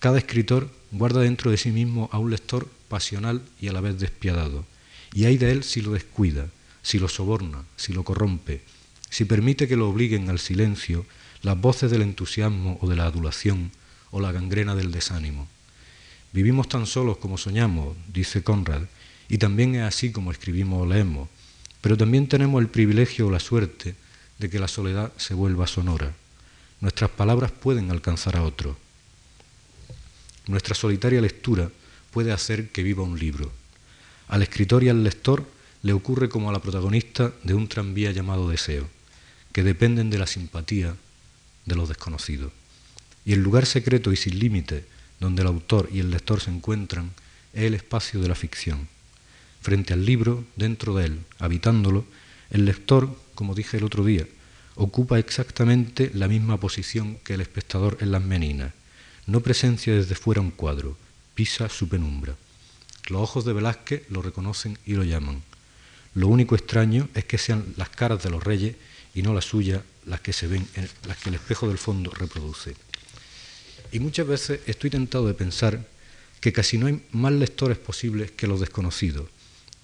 Cada 0.00 0.18
escritor 0.18 0.68
guarda 0.90 1.20
dentro 1.20 1.52
de 1.52 1.56
sí 1.56 1.70
mismo 1.70 2.10
a 2.10 2.18
un 2.18 2.32
lector 2.32 2.68
pasional 2.88 3.42
y 3.60 3.68
a 3.68 3.72
la 3.72 3.80
vez 3.80 4.00
despiadado, 4.00 4.66
y 5.14 5.26
hay 5.26 5.38
de 5.38 5.52
él 5.52 5.62
si 5.62 5.82
lo 5.82 5.92
descuida, 5.92 6.48
si 6.82 6.98
lo 6.98 7.06
soborna, 7.06 7.64
si 7.76 7.92
lo 7.92 8.02
corrompe, 8.02 8.64
si 9.08 9.24
permite 9.24 9.68
que 9.68 9.76
lo 9.76 9.88
obliguen 9.88 10.30
al 10.30 10.40
silencio 10.40 11.06
las 11.42 11.60
voces 11.60 11.92
del 11.92 12.02
entusiasmo 12.02 12.78
o 12.80 12.88
de 12.88 12.96
la 12.96 13.06
adulación 13.06 13.70
o 14.12 14.20
la 14.20 14.30
gangrena 14.30 14.76
del 14.76 14.92
desánimo. 14.92 15.48
Vivimos 16.32 16.68
tan 16.68 16.86
solos 16.86 17.16
como 17.16 17.36
soñamos, 17.36 17.96
dice 18.06 18.44
Conrad, 18.44 18.82
y 19.28 19.38
también 19.38 19.74
es 19.74 19.82
así 19.82 20.12
como 20.12 20.30
escribimos 20.30 20.82
o 20.82 20.86
leemos, 20.86 21.28
pero 21.80 21.96
también 21.96 22.28
tenemos 22.28 22.62
el 22.62 22.68
privilegio 22.68 23.26
o 23.26 23.30
la 23.30 23.40
suerte 23.40 23.96
de 24.38 24.48
que 24.48 24.58
la 24.58 24.68
soledad 24.68 25.12
se 25.16 25.34
vuelva 25.34 25.66
sonora. 25.66 26.14
Nuestras 26.80 27.10
palabras 27.10 27.50
pueden 27.50 27.90
alcanzar 27.90 28.36
a 28.36 28.42
otro. 28.42 28.76
Nuestra 30.46 30.74
solitaria 30.74 31.20
lectura 31.20 31.70
puede 32.10 32.32
hacer 32.32 32.70
que 32.70 32.82
viva 32.82 33.02
un 33.02 33.18
libro. 33.18 33.52
Al 34.28 34.42
escritor 34.42 34.84
y 34.84 34.88
al 34.88 35.04
lector 35.04 35.46
le 35.82 35.92
ocurre 35.92 36.28
como 36.28 36.48
a 36.48 36.52
la 36.52 36.60
protagonista 36.60 37.32
de 37.42 37.54
un 37.54 37.68
tranvía 37.68 38.12
llamado 38.12 38.48
deseo, 38.48 38.88
que 39.52 39.62
dependen 39.62 40.10
de 40.10 40.18
la 40.18 40.26
simpatía 40.26 40.96
de 41.66 41.76
los 41.76 41.88
desconocidos. 41.88 42.52
Y 43.24 43.32
el 43.32 43.42
lugar 43.42 43.66
secreto 43.66 44.12
y 44.12 44.16
sin 44.16 44.38
límite 44.38 44.84
donde 45.20 45.42
el 45.42 45.48
autor 45.48 45.88
y 45.92 46.00
el 46.00 46.10
lector 46.10 46.40
se 46.40 46.50
encuentran 46.50 47.12
es 47.52 47.62
el 47.62 47.74
espacio 47.74 48.20
de 48.20 48.28
la 48.28 48.34
ficción. 48.34 48.88
Frente 49.60 49.92
al 49.92 50.04
libro, 50.04 50.44
dentro 50.56 50.94
de 50.94 51.06
él, 51.06 51.20
habitándolo, 51.38 52.04
el 52.50 52.64
lector, 52.64 53.16
como 53.34 53.54
dije 53.54 53.76
el 53.76 53.84
otro 53.84 54.04
día, 54.04 54.26
ocupa 54.74 55.18
exactamente 55.18 56.10
la 56.14 56.26
misma 56.26 56.58
posición 56.58 57.18
que 57.22 57.34
el 57.34 57.40
espectador 57.40 57.98
en 58.00 58.10
las 58.10 58.22
meninas. 58.22 58.72
No 59.26 59.40
presencia 59.40 59.94
desde 59.94 60.16
fuera 60.16 60.40
un 60.40 60.50
cuadro, 60.50 60.96
pisa 61.34 61.68
su 61.68 61.88
penumbra. 61.88 62.34
Los 63.08 63.22
ojos 63.22 63.44
de 63.44 63.52
Velázquez 63.52 64.02
lo 64.10 64.22
reconocen 64.22 64.78
y 64.84 64.94
lo 64.94 65.04
llaman. 65.04 65.42
Lo 66.14 66.26
único 66.28 66.56
extraño 66.56 67.08
es 67.14 67.24
que 67.24 67.38
sean 67.38 67.64
las 67.76 67.88
caras 67.88 68.22
de 68.22 68.30
los 68.30 68.42
reyes 68.42 68.76
y 69.14 69.22
no 69.22 69.32
las 69.32 69.44
suyas 69.44 69.82
las 70.04 70.20
que 70.20 70.32
se 70.32 70.48
ven, 70.48 70.66
las 71.06 71.16
que 71.18 71.28
el 71.28 71.36
espejo 71.36 71.68
del 71.68 71.78
fondo 71.78 72.10
reproduce. 72.10 72.74
Y 73.92 74.00
muchas 74.00 74.26
veces 74.26 74.60
estoy 74.66 74.88
tentado 74.88 75.26
de 75.26 75.34
pensar 75.34 75.86
que 76.40 76.52
casi 76.52 76.78
no 76.78 76.86
hay 76.86 77.02
más 77.12 77.32
lectores 77.32 77.78
posibles 77.78 78.30
que 78.30 78.46
los 78.46 78.58
desconocidos, 78.58 79.28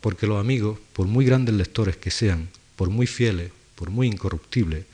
porque 0.01 0.27
los 0.27 0.41
amigos, 0.41 0.79
por 0.95 1.07
muy 1.07 1.25
grandes 1.25 1.55
lectores 1.55 1.97
que 1.97 2.11
sean, 2.11 2.49
por 2.75 2.89
muy 2.89 3.07
fieles, 3.07 3.53
por 3.75 3.91
muy 3.91 4.09
incorruptibles, 4.09 4.87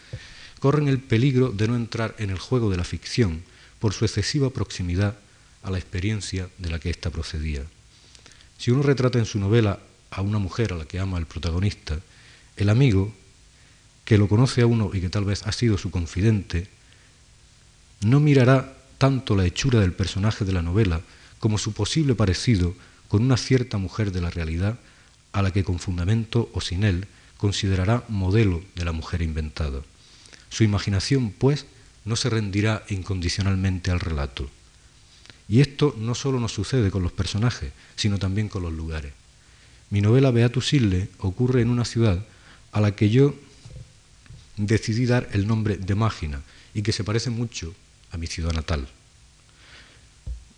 corren 0.58 0.88
el 0.88 0.98
peligro 0.98 1.50
de 1.50 1.68
no 1.68 1.76
entrar 1.76 2.14
en 2.18 2.30
el 2.30 2.38
juego 2.38 2.70
de 2.70 2.76
la 2.76 2.84
ficción 2.84 3.42
por 3.78 3.92
su 3.92 4.04
excesiva 4.04 4.50
proximidad 4.50 5.16
a 5.62 5.70
la 5.70 5.78
experiencia 5.78 6.48
de 6.58 6.70
la 6.70 6.78
que 6.78 6.90
ésta 6.90 7.10
procedía. 7.10 7.62
Si 8.58 8.70
uno 8.70 8.82
retrata 8.82 9.18
en 9.18 9.26
su 9.26 9.38
novela 9.38 9.78
a 10.10 10.22
una 10.22 10.38
mujer 10.38 10.72
a 10.72 10.76
la 10.76 10.86
que 10.86 10.98
ama 10.98 11.18
el 11.18 11.26
protagonista, 11.26 11.98
el 12.56 12.68
amigo, 12.68 13.14
que 14.04 14.18
lo 14.18 14.28
conoce 14.28 14.62
a 14.62 14.66
uno 14.66 14.90
y 14.92 15.00
que 15.00 15.08
tal 15.08 15.24
vez 15.24 15.42
ha 15.44 15.52
sido 15.52 15.78
su 15.78 15.90
confidente, 15.90 16.68
no 18.02 18.20
mirará 18.20 18.73
tanto 19.04 19.36
la 19.36 19.44
hechura 19.44 19.80
del 19.80 19.92
personaje 19.92 20.46
de 20.46 20.52
la 20.54 20.62
novela 20.62 21.02
como 21.38 21.58
su 21.58 21.74
posible 21.74 22.14
parecido 22.14 22.74
con 23.08 23.22
una 23.22 23.36
cierta 23.36 23.76
mujer 23.76 24.12
de 24.12 24.22
la 24.22 24.30
realidad 24.30 24.78
a 25.32 25.42
la 25.42 25.50
que 25.50 25.62
con 25.62 25.78
fundamento 25.78 26.48
o 26.54 26.62
sin 26.62 26.84
él 26.84 27.06
considerará 27.36 28.04
modelo 28.08 28.62
de 28.74 28.86
la 28.86 28.92
mujer 28.92 29.20
inventada. 29.20 29.82
Su 30.48 30.64
imaginación, 30.64 31.32
pues, 31.36 31.66
no 32.06 32.16
se 32.16 32.30
rendirá 32.30 32.82
incondicionalmente 32.88 33.90
al 33.90 34.00
relato. 34.00 34.48
Y 35.50 35.60
esto 35.60 35.94
no 35.98 36.14
solo 36.14 36.40
nos 36.40 36.52
sucede 36.52 36.90
con 36.90 37.02
los 37.02 37.12
personajes, 37.12 37.72
sino 37.96 38.18
también 38.18 38.48
con 38.48 38.62
los 38.62 38.72
lugares. 38.72 39.12
Mi 39.90 40.00
novela 40.00 40.30
Beatus 40.30 40.72
Ille 40.72 41.10
ocurre 41.18 41.60
en 41.60 41.68
una 41.68 41.84
ciudad 41.84 42.24
a 42.72 42.80
la 42.80 42.96
que 42.96 43.10
yo 43.10 43.34
decidí 44.56 45.04
dar 45.04 45.28
el 45.32 45.46
nombre 45.46 45.76
de 45.76 45.94
Mágina 45.94 46.40
y 46.72 46.80
que 46.80 46.92
se 46.92 47.04
parece 47.04 47.28
mucho 47.28 47.74
a 48.14 48.18
mi 48.18 48.26
ciudad 48.26 48.52
natal. 48.52 48.88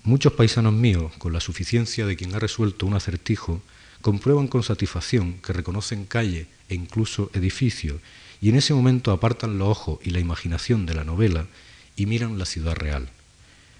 Muchos 0.04 0.34
paisanos 0.34 0.75
míos, 0.75 1.12
con 1.18 1.32
la 1.32 1.40
suficiencia 1.40 2.06
de 2.06 2.16
quien 2.16 2.34
ha 2.34 2.38
resuelto 2.38 2.86
un 2.86 2.94
acertijo, 2.94 3.62
comprueban 4.02 4.46
con 4.46 4.62
satisfacción 4.62 5.38
que 5.40 5.52
reconocen 5.52 6.04
calle 6.04 6.46
e 6.68 6.75
incluso 6.75 7.30
edificio 7.34 7.98
y 8.40 8.50
en 8.50 8.56
ese 8.56 8.75
momento 8.75 9.10
apartan 9.10 9.58
los 9.58 9.68
ojos 9.68 9.98
y 10.04 10.10
la 10.10 10.20
imaginación 10.20 10.86
de 10.86 10.94
la 10.94 11.04
novela 11.04 11.46
y 11.96 12.06
miran 12.06 12.38
la 12.38 12.44
ciudad 12.44 12.76
real. 12.76 13.08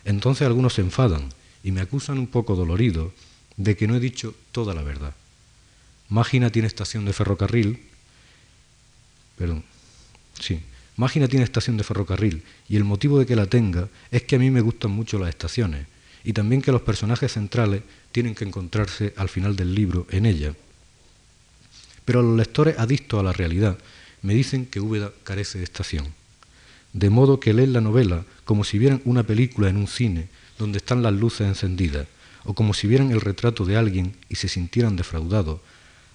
Entonces 0.05 0.47
algunos 0.47 0.75
se 0.75 0.81
enfadan 0.81 1.29
y 1.63 1.71
me 1.71 1.83
acusan 1.83 2.19
un 2.19 2.27
poco 2.27 2.57
dolorido 2.57 3.13
de 3.57 3.77
que 3.77 3.87
no 3.87 3.95
he 3.95 4.01
dicho 4.01 4.35
toda 4.53 4.75
la 4.75 4.83
verdad. 4.83 5.15
Mágina 6.09 6.51
tiene 6.51 6.69
estación 6.69 7.05
de 7.05 7.13
ferrocarril, 7.13 7.83
perdón, 9.37 9.65
sí, 10.41 10.61
Mágina 10.97 11.29
tiene 11.29 11.45
estación 11.45 11.77
de 11.77 11.85
ferrocarril 11.85 12.43
y 12.69 12.77
el 12.77 12.85
motivo 12.85 13.19
de 13.19 13.27
que 13.27 13.37
la 13.37 13.47
tenga 13.47 13.89
es 14.11 14.23
que 14.23 14.37
a 14.37 14.39
mí 14.39 14.51
me 14.51 14.63
gustan 14.63 14.91
mucho 14.91 15.19
las 15.19 15.29
estaciones 15.29 15.87
y 16.25 16.33
también 16.33 16.63
que 16.63 16.73
los 16.73 16.83
personajes 16.83 17.33
centrales 17.33 17.83
tienen 18.13 18.35
que 18.35 18.45
encontrarse 18.45 19.13
al 19.17 19.29
final 19.29 19.57
del 19.57 19.75
libro 19.75 20.07
en 20.11 20.27
ella. 20.27 20.55
Pero 22.05 22.23
los 22.23 22.37
lectores 22.37 22.79
adictos 22.79 23.21
a 23.21 23.23
la 23.23 23.33
realidad 23.33 23.79
me 24.23 24.35
dicen 24.35 24.67
que 24.67 24.81
Úbeda 24.81 25.13
carece 25.23 25.59
de 25.59 25.65
estación, 25.65 26.15
de 26.95 27.11
modo 27.11 27.41
que 27.41 27.53
leen 27.53 27.75
la 27.75 27.81
novela 27.83 28.25
como 28.45 28.65
si 28.65 28.79
vieran 28.79 29.03
una 29.05 29.23
película 29.23 29.69
en 29.69 29.77
un 29.77 29.87
cine 29.87 30.29
donde 30.59 30.79
están 30.79 31.03
las 31.03 31.13
luces 31.13 31.47
encendidas, 31.47 32.07
o 32.45 32.55
como 32.55 32.73
si 32.73 32.87
vieran 32.87 33.11
el 33.11 33.21
retrato 33.21 33.65
de 33.67 33.77
alguien 33.77 34.17
y 34.29 34.37
se 34.37 34.49
sintieran 34.49 34.97
defraudados 34.97 35.61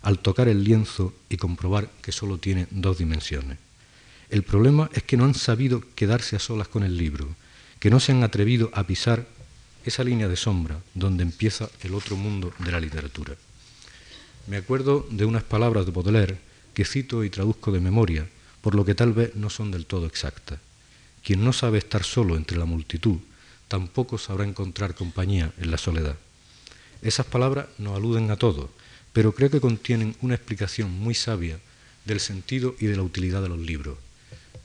al 0.02 0.20
tocar 0.20 0.48
el 0.48 0.64
lienzo 0.64 1.14
y 1.30 1.38
comprobar 1.38 1.90
que 2.02 2.12
solo 2.12 2.40
tiene 2.40 2.68
dos 2.72 2.98
dimensiones. 2.98 3.60
El 4.32 4.44
problema 4.44 4.90
es 4.94 5.04
que 5.04 5.18
no 5.18 5.26
han 5.26 5.36
sabido 5.36 5.84
quedarse 5.94 6.38
a 6.38 6.40
solas 6.40 6.70
con 6.70 6.84
el 6.84 6.96
libro, 6.96 7.28
que 7.82 7.90
no 7.90 8.00
se 8.00 8.14
han 8.14 8.24
atrevido 8.24 8.72
a 8.74 8.88
pisar 8.88 9.28
esa 9.84 10.06
línea 10.06 10.30
de 10.30 10.38
sombra 10.38 10.80
donde 10.94 11.24
empieza 11.24 11.70
el 11.82 11.94
otro 11.94 12.16
mundo 12.16 12.54
de 12.60 12.72
la 12.72 12.80
literatura. 12.80 13.36
Me 14.48 14.56
acuerdo 14.56 15.06
de 15.12 15.26
unas 15.26 15.44
palabras 15.44 15.86
de 15.86 15.92
Baudelaire 15.92 16.40
que 16.74 16.86
cito 16.86 17.26
y 17.26 17.30
traduzco 17.30 17.74
de 17.74 17.82
memoria, 17.82 18.26
por 18.62 18.74
lo 18.74 18.86
que 18.86 18.96
tal 18.96 19.12
vez 19.12 19.36
no 19.36 19.50
son 19.50 19.70
del 19.70 19.86
todo 19.86 20.06
exactas. 20.06 20.60
Quien 21.26 21.44
no 21.44 21.52
sabe 21.52 21.80
estar 21.80 22.06
solo 22.06 22.38
entre 22.38 22.58
la 22.58 22.64
multitud, 22.64 23.18
tampoco 23.68 24.18
sabrá 24.18 24.46
encontrar 24.46 24.96
compañía 24.96 25.52
en 25.58 25.72
la 25.72 25.78
soledad. 25.78 26.16
Esas 27.02 27.26
palabras 27.26 27.68
no 27.78 27.98
aluden 27.98 28.32
a 28.32 28.38
todo, 28.38 28.70
pero 29.12 29.36
creo 29.36 29.50
que 29.50 29.60
contienen 29.60 30.16
una 30.22 30.36
explicación 30.36 30.90
muy 30.90 31.16
sabia 31.16 31.60
del 32.06 32.22
sentido 32.22 32.76
y 32.80 32.86
de 32.86 32.96
la 32.96 33.04
utilidad 33.04 33.42
de 33.42 33.50
los 33.50 33.60
libros. 33.60 33.98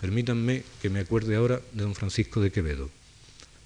Permítanme 0.00 0.62
que 0.82 0.90
me 0.90 1.00
acuerde 1.00 1.36
ahora 1.36 1.60
de 1.72 1.82
don 1.82 1.94
Francisco 1.94 2.40
de 2.40 2.52
Quevedo. 2.52 2.90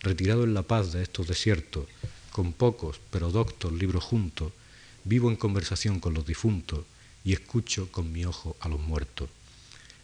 Retirado 0.03 0.45
en 0.45 0.55
la 0.55 0.63
paz 0.63 0.93
de 0.93 1.03
estos 1.03 1.27
desiertos, 1.27 1.87
con 2.31 2.53
pocos 2.53 3.01
pero 3.11 3.31
doctos 3.31 3.73
libros 3.73 4.05
juntos, 4.05 4.53
vivo 5.05 5.31
en 5.31 5.37
conversación 5.37 5.99
con 5.99 6.15
los 6.15 6.25
difuntos 6.25 6.85
y 7.25 7.33
escucho 7.33 7.91
con 7.91 8.13
mi 8.13 8.25
ojo 8.25 8.57
a 8.61 8.69
los 8.69 8.81
muertos. 8.81 9.29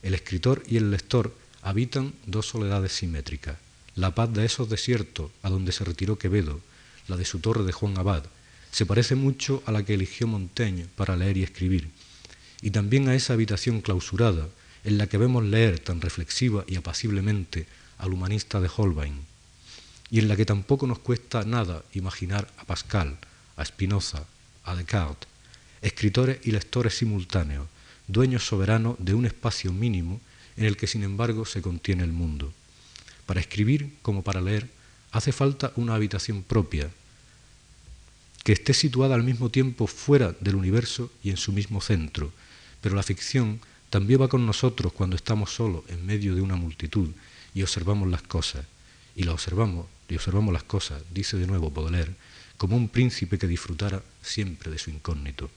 El 0.02 0.14
escritor 0.14 0.62
y 0.66 0.76
el 0.76 0.90
lector 0.90 1.35
habitan 1.62 2.12
dos 2.26 2.47
soledades 2.47 2.92
simétricas, 2.92 3.56
la 3.95 4.14
paz 4.14 4.33
de 4.33 4.45
esos 4.45 4.68
desiertos 4.68 5.30
a 5.42 5.49
donde 5.49 5.73
se 5.73 5.85
retiró 5.85 6.18
Quevedo, 6.18 6.61
la 7.09 7.16
de 7.16 7.25
su 7.25 7.38
torre 7.38 7.64
de 7.64 7.73
Juan 7.73 7.97
Abad, 7.99 8.25
se 8.73 8.85
parece 8.85 9.14
mucho 9.14 9.62
a 9.64 9.73
la 9.73 9.85
que 9.85 9.95
eligió 9.95 10.26
Montaigne 10.26 10.87
para 10.97 11.16
leer 11.16 11.38
y 11.38 11.45
escribir, 11.45 11.88
y 12.61 12.73
también 12.73 13.09
a 13.09 13.14
esa 13.14 13.33
habitación 13.33 13.80
clausurada 13.80 14.49
en 14.87 14.99
la 14.99 15.09
que 15.09 15.19
vemos 15.19 15.43
leer 15.45 15.81
tan 15.81 16.00
reflexiva 16.00 16.64
y 16.69 16.76
apaciblemente 16.76 17.66
al 17.99 18.12
humanista 18.12 18.61
de 18.61 18.71
Holbein, 18.75 19.19
y 20.12 20.21
en 20.21 20.28
la 20.28 20.37
que 20.37 20.47
tampoco 20.47 20.87
nos 20.87 21.00
cuesta 21.00 21.43
nada 21.43 21.83
imaginar 21.93 22.49
a 22.57 22.64
Pascal, 22.64 23.19
a 23.57 23.64
Spinoza, 23.64 24.23
a 24.62 24.76
Descartes, 24.76 25.28
escritores 25.83 26.38
y 26.45 26.52
lectores 26.52 26.97
simultáneos, 26.97 27.66
dueños 28.07 28.47
soberanos 28.47 28.95
de 29.00 29.14
un 29.14 29.26
espacio 29.26 29.73
mínimo 29.73 30.21
en 30.57 30.66
el 30.66 30.76
que 30.76 30.87
sin 30.87 31.02
embargo 31.02 31.45
se 31.45 31.62
contiene 31.62 32.05
el 32.05 32.12
mundo. 32.12 32.52
Para 33.26 33.40
escribir 33.40 33.93
como 34.02 34.23
para 34.23 34.40
leer 34.40 34.71
hace 35.11 35.33
falta 35.33 35.73
una 35.75 35.97
habitación 35.97 36.45
propia, 36.45 36.90
que 38.45 38.52
esté 38.52 38.73
situada 38.73 39.16
al 39.16 39.25
mismo 39.25 39.50
tiempo 39.50 39.88
fuera 39.88 40.37
del 40.38 40.55
universo 40.55 41.11
y 41.25 41.31
en 41.31 41.37
su 41.38 41.50
mismo 41.50 41.81
centro, 41.81 42.33
pero 42.81 42.95
la 42.95 43.02
ficción 43.02 43.61
también 43.97 44.21
va 44.21 44.29
con 44.29 44.45
nosotros 44.45 44.93
cuando 44.93 45.17
estamos 45.17 45.55
solos 45.55 45.83
en 45.88 46.05
medio 46.05 46.35
de 46.35 46.43
una 46.43 46.55
multitud 46.55 47.09
y 47.55 47.62
observamos 47.62 48.11
las 48.11 48.21
cosas, 48.21 48.67
y 49.15 49.23
las 49.23 49.33
observamos, 49.33 49.87
y 50.11 50.17
observamos 50.17 50.53
las 50.53 50.65
cosas, 50.65 51.03
dice 51.15 51.38
de 51.38 51.47
nuevo 51.47 51.71
Baudelaire, 51.71 52.12
como 52.59 52.76
un 52.76 52.91
príncipe 52.91 53.38
que 53.38 53.47
disfrutara 53.47 54.03
siempre 54.21 54.71
de 54.71 54.79
su 54.79 54.91
incógnito. 54.91 55.50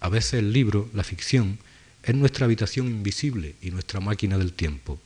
A 0.00 0.10
veces 0.10 0.34
el 0.34 0.52
libro, 0.52 0.90
la 0.92 1.02
ficción, 1.02 1.58
es 2.02 2.14
nuestra 2.14 2.44
habitación 2.44 2.88
invisible 2.88 3.54
y 3.62 3.70
nuestra 3.70 4.00
máquina 4.00 4.36
del 4.36 4.52
tiempo. 4.52 5.00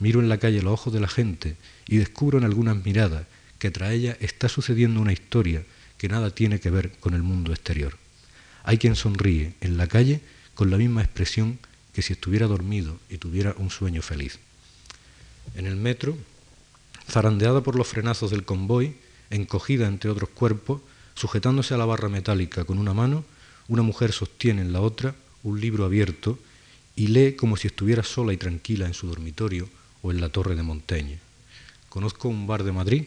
Miro 0.00 0.18
en 0.18 0.28
la 0.28 0.38
calle 0.38 0.62
los 0.62 0.72
ojos 0.72 0.92
de 0.92 0.98
la 0.98 1.06
gente 1.06 1.56
y 1.86 1.98
descubro 1.98 2.38
en 2.38 2.44
algunas 2.44 2.84
miradas 2.84 3.24
que 3.60 3.70
tras 3.70 3.92
ella 3.92 4.16
está 4.18 4.48
sucediendo 4.48 5.00
una 5.00 5.12
historia 5.12 5.62
que 5.96 6.08
nada 6.08 6.30
tiene 6.30 6.58
que 6.58 6.70
ver 6.70 6.90
con 6.98 7.14
el 7.14 7.22
mundo 7.22 7.52
exterior. 7.52 7.96
Hay 8.64 8.78
quien 8.78 8.96
sonríe 8.96 9.54
en 9.60 9.76
la 9.76 9.86
calle 9.86 10.22
con 10.54 10.72
la 10.72 10.76
misma 10.76 11.00
expresión 11.00 11.60
que 11.94 12.02
si 12.02 12.12
estuviera 12.12 12.46
dormido 12.46 12.98
y 13.08 13.18
tuviera 13.18 13.54
un 13.56 13.70
sueño 13.70 14.02
feliz. 14.02 14.38
En 15.54 15.66
el 15.66 15.76
metro, 15.76 16.16
zarandeada 17.08 17.62
por 17.62 17.76
los 17.76 17.88
frenazos 17.88 18.30
del 18.30 18.44
convoy, 18.44 18.96
encogida 19.30 19.86
entre 19.86 20.10
otros 20.10 20.28
cuerpos, 20.30 20.82
sujetándose 21.14 21.72
a 21.72 21.78
la 21.78 21.86
barra 21.86 22.08
metálica 22.08 22.64
con 22.64 22.78
una 22.78 22.92
mano, 22.92 23.24
una 23.68 23.82
mujer 23.82 24.12
sostiene 24.12 24.62
en 24.62 24.72
la 24.72 24.80
otra 24.80 25.14
un 25.42 25.60
libro 25.60 25.84
abierto 25.84 26.38
y 26.96 27.08
lee 27.08 27.34
como 27.34 27.56
si 27.56 27.68
estuviera 27.68 28.02
sola 28.02 28.32
y 28.32 28.36
tranquila 28.36 28.86
en 28.86 28.94
su 28.94 29.06
dormitorio 29.06 29.68
o 30.02 30.10
en 30.10 30.20
la 30.20 30.28
torre 30.28 30.56
de 30.56 30.62
Montaigne. 30.62 31.18
Conozco 31.88 32.28
un 32.28 32.46
bar 32.46 32.64
de 32.64 32.72
Madrid 32.72 33.04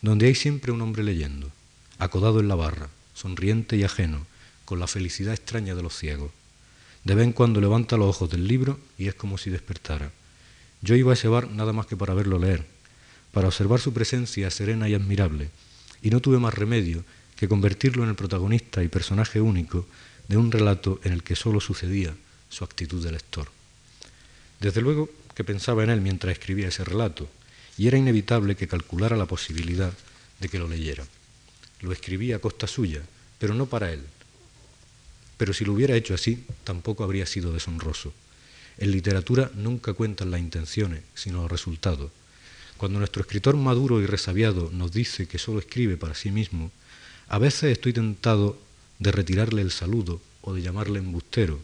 donde 0.00 0.26
hay 0.26 0.34
siempre 0.34 0.72
un 0.72 0.80
hombre 0.80 1.02
leyendo, 1.02 1.50
acodado 1.98 2.40
en 2.40 2.48
la 2.48 2.54
barra, 2.54 2.88
sonriente 3.14 3.76
y 3.76 3.84
ajeno, 3.84 4.26
con 4.64 4.78
la 4.78 4.86
felicidad 4.86 5.34
extraña 5.34 5.74
de 5.74 5.82
los 5.82 5.96
ciegos. 5.96 6.30
De 7.08 7.14
vez 7.14 7.24
en 7.24 7.32
cuando 7.32 7.58
levanta 7.58 7.96
los 7.96 8.10
ojos 8.10 8.28
del 8.28 8.46
libro 8.46 8.78
y 8.98 9.08
es 9.08 9.14
como 9.14 9.38
si 9.38 9.48
despertara. 9.48 10.12
Yo 10.82 10.94
iba 10.94 11.10
a 11.10 11.14
ese 11.14 11.26
bar 11.26 11.50
nada 11.50 11.72
más 11.72 11.86
que 11.86 11.96
para 11.96 12.12
verlo 12.12 12.38
leer, 12.38 12.66
para 13.32 13.48
observar 13.48 13.80
su 13.80 13.94
presencia 13.94 14.50
serena 14.50 14.90
y 14.90 14.94
admirable, 14.94 15.48
y 16.02 16.10
no 16.10 16.20
tuve 16.20 16.38
más 16.38 16.52
remedio 16.52 17.02
que 17.34 17.48
convertirlo 17.48 18.02
en 18.02 18.10
el 18.10 18.14
protagonista 18.14 18.84
y 18.84 18.88
personaje 18.88 19.40
único 19.40 19.86
de 20.28 20.36
un 20.36 20.52
relato 20.52 21.00
en 21.02 21.14
el 21.14 21.22
que 21.22 21.34
sólo 21.34 21.62
sucedía 21.62 22.14
su 22.50 22.62
actitud 22.62 23.02
de 23.02 23.12
lector. 23.12 23.48
Desde 24.60 24.82
luego 24.82 25.08
que 25.34 25.44
pensaba 25.44 25.84
en 25.84 25.88
él 25.88 26.02
mientras 26.02 26.32
escribía 26.32 26.68
ese 26.68 26.84
relato, 26.84 27.26
y 27.78 27.86
era 27.88 27.96
inevitable 27.96 28.54
que 28.54 28.68
calculara 28.68 29.16
la 29.16 29.24
posibilidad 29.24 29.94
de 30.40 30.48
que 30.50 30.58
lo 30.58 30.68
leyera. 30.68 31.06
Lo 31.80 31.90
escribía 31.90 32.36
a 32.36 32.40
costa 32.40 32.66
suya, 32.66 33.00
pero 33.38 33.54
no 33.54 33.64
para 33.64 33.94
él. 33.94 34.02
Pero 35.38 35.54
si 35.54 35.64
lo 35.64 35.72
hubiera 35.72 35.96
hecho 35.96 36.12
así, 36.12 36.44
tampoco 36.64 37.04
habría 37.04 37.24
sido 37.24 37.52
deshonroso. 37.52 38.12
En 38.76 38.90
literatura 38.90 39.50
nunca 39.54 39.94
cuentan 39.94 40.30
las 40.30 40.40
intenciones, 40.40 41.02
sino 41.14 41.42
los 41.42 41.50
resultados. 41.50 42.12
Cuando 42.76 42.98
nuestro 42.98 43.22
escritor 43.22 43.56
maduro 43.56 44.00
y 44.00 44.06
resabiado 44.06 44.70
nos 44.72 44.92
dice 44.92 45.26
que 45.26 45.38
solo 45.38 45.58
escribe 45.58 45.96
para 45.96 46.14
sí 46.14 46.30
mismo, 46.30 46.70
a 47.28 47.38
veces 47.38 47.72
estoy 47.72 47.92
tentado 47.92 48.58
de 48.98 49.12
retirarle 49.12 49.62
el 49.62 49.70
saludo 49.70 50.20
o 50.42 50.54
de 50.54 50.62
llamarle 50.62 50.98
embustero, 50.98 51.60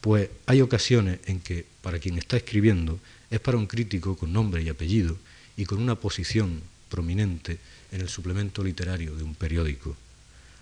pues 0.00 0.30
hay 0.46 0.60
ocasiones 0.60 1.20
en 1.26 1.40
que 1.40 1.66
para 1.82 1.98
quien 1.98 2.18
está 2.18 2.36
escribiendo 2.36 3.00
es 3.30 3.40
para 3.40 3.58
un 3.58 3.66
crítico 3.66 4.16
con 4.16 4.32
nombre 4.32 4.62
y 4.62 4.68
apellido 4.68 5.16
y 5.56 5.64
con 5.64 5.80
una 5.82 5.96
posición 5.96 6.62
prominente 6.88 7.58
en 7.92 8.00
el 8.00 8.08
suplemento 8.08 8.64
literario 8.64 9.14
de 9.14 9.22
un 9.22 9.34
periódico. 9.34 9.96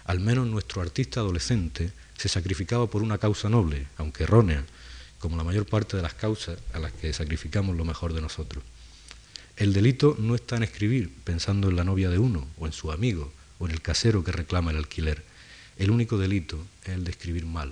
Al 0.09 0.21
menos 0.21 0.47
nuestro 0.47 0.81
artista 0.81 1.21
adolescente 1.21 1.93
se 2.17 2.31
sacrificaba 2.31 2.87
por 2.87 3.03
una 3.03 3.19
causa 3.19 3.51
noble, 3.51 3.89
aunque 3.99 4.23
errónea, 4.23 4.65
como 5.19 5.37
la 5.37 5.45
mayor 5.45 5.67
parte 5.67 5.99
de 5.99 6.03
las 6.03 6.15
causas 6.15 6.59
a 6.73 6.79
las 6.79 6.93
que 6.93 7.13
sacrificamos 7.13 7.77
lo 7.77 7.85
mejor 7.85 8.15
de 8.15 8.23
nosotros. 8.23 8.65
El 9.59 9.75
delito 9.75 10.17
no 10.19 10.35
está 10.35 10.57
en 10.57 10.63
escribir 10.63 11.13
pensando 11.25 11.69
en 11.69 11.77
la 11.77 11.85
novia 11.85 12.09
de 12.09 12.19
uno, 12.19 12.49
o 12.57 12.67
en 12.67 12.73
su 12.73 12.91
amigo, 12.91 13.31
o 13.59 13.67
en 13.67 13.73
el 13.73 13.83
casero 13.83 14.25
que 14.25 14.33
reclama 14.33 14.71
el 14.71 14.79
alquiler. 14.79 15.23
El 15.77 15.91
único 15.91 16.17
delito 16.17 16.59
es 16.85 16.95
el 16.95 17.05
de 17.05 17.11
escribir 17.11 17.45
mal. 17.45 17.71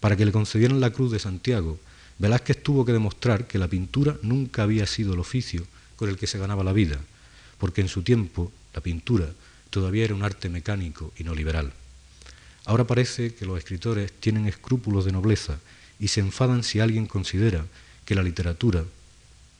Para 0.00 0.16
que 0.18 0.26
le 0.26 0.32
concedieran 0.32 0.80
la 0.80 0.90
cruz 0.90 1.12
de 1.12 1.18
Santiago, 1.18 1.80
Velázquez 2.18 2.62
tuvo 2.62 2.84
que 2.84 2.92
demostrar 2.92 3.46
que 3.46 3.58
la 3.58 3.68
pintura 3.68 4.18
nunca 4.20 4.64
había 4.64 4.86
sido 4.86 5.14
el 5.14 5.20
oficio 5.20 5.64
con 5.96 6.10
el 6.10 6.18
que 6.18 6.26
se 6.26 6.38
ganaba 6.38 6.62
la 6.62 6.74
vida, 6.74 7.00
porque 7.56 7.80
en 7.80 7.88
su 7.88 8.02
tiempo 8.02 8.52
la 8.74 8.82
pintura 8.82 9.30
todavía 9.72 10.04
era 10.04 10.14
un 10.14 10.22
arte 10.22 10.50
mecánico 10.50 11.12
y 11.16 11.24
no 11.24 11.34
liberal. 11.34 11.72
Ahora 12.66 12.86
parece 12.86 13.34
que 13.34 13.46
los 13.46 13.58
escritores 13.58 14.12
tienen 14.12 14.46
escrúpulos 14.46 15.04
de 15.04 15.12
nobleza 15.12 15.58
y 15.98 16.08
se 16.08 16.20
enfadan 16.20 16.62
si 16.62 16.78
alguien 16.78 17.06
considera 17.06 17.64
que 18.04 18.14
la 18.14 18.22
literatura, 18.22 18.84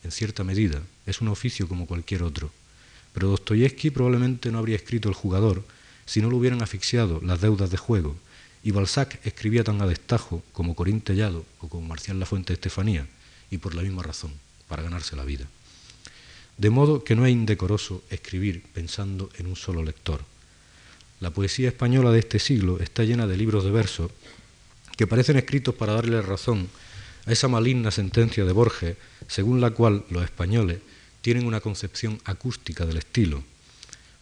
en 0.03 0.11
cierta 0.11 0.43
medida, 0.43 0.81
es 1.07 1.19
un 1.19 1.29
oficio 1.29 1.67
como 1.67 1.87
cualquier 1.87 2.21
otro. 2.21 2.51
Pero 3.11 3.29
Dostoyevsky 3.29 3.89
probablemente 3.89 4.51
no 4.51 4.59
habría 4.59 4.75
escrito 4.75 5.09
El 5.09 5.15
jugador 5.15 5.65
si 6.05 6.21
no 6.21 6.29
lo 6.29 6.37
hubieran 6.37 6.61
asfixiado 6.61 7.19
las 7.21 7.41
deudas 7.41 7.71
de 7.71 7.77
juego, 7.77 8.15
y 8.63 8.71
Balzac 8.71 9.19
escribía 9.25 9.63
tan 9.63 9.81
a 9.81 9.87
destajo 9.87 10.43
como 10.53 10.75
Corín 10.75 11.01
Tellado 11.01 11.43
o 11.59 11.67
como 11.67 11.87
Marcial 11.87 12.19
Lafuente 12.19 12.53
Estefanía, 12.53 13.07
y 13.49 13.57
por 13.57 13.73
la 13.73 13.81
misma 13.81 14.03
razón, 14.03 14.31
para 14.67 14.83
ganarse 14.83 15.15
la 15.15 15.25
vida. 15.25 15.47
De 16.57 16.69
modo 16.69 17.03
que 17.03 17.15
no 17.15 17.25
es 17.25 17.33
indecoroso 17.33 18.03
escribir 18.09 18.63
pensando 18.73 19.29
en 19.37 19.47
un 19.47 19.55
solo 19.55 19.83
lector. 19.83 20.21
La 21.19 21.31
poesía 21.31 21.69
española 21.69 22.11
de 22.11 22.19
este 22.19 22.37
siglo 22.39 22.79
está 22.79 23.03
llena 23.03 23.27
de 23.27 23.37
libros 23.37 23.63
de 23.63 23.71
versos 23.71 24.11
que 24.97 25.07
parecen 25.07 25.37
escritos 25.37 25.73
para 25.73 25.93
darle 25.93 26.21
razón 26.21 26.69
a 27.25 27.31
esa 27.31 27.47
maligna 27.47 27.91
sentencia 27.91 28.45
de 28.45 28.51
Borges, 28.51 28.97
según 29.27 29.61
la 29.61 29.71
cual 29.71 30.05
los 30.09 30.23
españoles 30.23 30.79
tienen 31.21 31.45
una 31.45 31.61
concepción 31.61 32.19
acústica 32.25 32.85
del 32.85 32.97
estilo. 32.97 33.43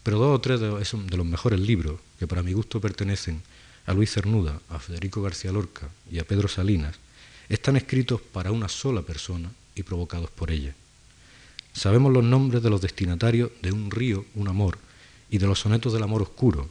Pero 0.03 0.19
dos 0.19 0.35
o 0.35 0.41
tres 0.41 0.59
de, 0.59 0.69
los 0.69 1.25
mejores 1.25 1.59
libros, 1.59 1.99
que 2.19 2.27
para 2.27 2.43
mi 2.43 2.53
gusto 2.53 2.79
pertenecen 2.79 3.41
a 3.85 3.93
Luis 3.93 4.11
Cernuda, 4.11 4.61
a 4.69 4.79
Federico 4.79 5.21
García 5.21 5.51
Lorca 5.51 5.89
y 6.11 6.19
a 6.19 6.23
Pedro 6.23 6.47
Salinas, 6.47 6.95
están 7.49 7.75
escritos 7.75 8.21
para 8.21 8.51
una 8.51 8.69
sola 8.69 9.01
persona 9.01 9.51
y 9.75 9.83
provocados 9.83 10.29
por 10.29 10.51
ella. 10.51 10.73
Sabemos 11.73 12.11
los 12.11 12.23
nombres 12.23 12.61
de 12.61 12.69
los 12.69 12.81
destinatarios 12.81 13.51
de 13.61 13.71
Un 13.71 13.91
río, 13.91 14.25
un 14.35 14.47
amor 14.47 14.77
y 15.29 15.37
de 15.37 15.47
los 15.47 15.59
sonetos 15.59 15.93
del 15.93 16.03
amor 16.03 16.21
oscuro, 16.21 16.69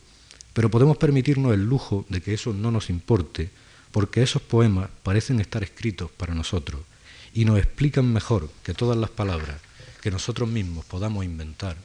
pero 0.53 0.71
podemos 0.71 0.97
permitirnos 0.97 1.55
el 1.55 1.65
lujo 1.65 2.05
de 2.09 2.21
que 2.21 2.35
eso 2.35 2.53
no 2.53 2.71
nos 2.71 2.91
importe, 2.91 3.51
porque 3.93 4.23
esos 4.23 4.43
poemas 4.43 4.91
parecen 5.03 5.41
estar 5.41 5.63
escritos 5.63 6.11
para 6.11 6.35
nosotros 6.35 6.83
y 7.33 7.45
nos 7.45 7.59
explican 7.59 8.13
mejor 8.13 8.51
que 8.63 8.75
todas 8.75 8.97
las 8.99 9.11
palabras 9.11 9.61
que 10.01 10.11
nosotros 10.11 10.49
mismos 10.49 10.85
podamos 10.85 11.25
inventar 11.25 11.77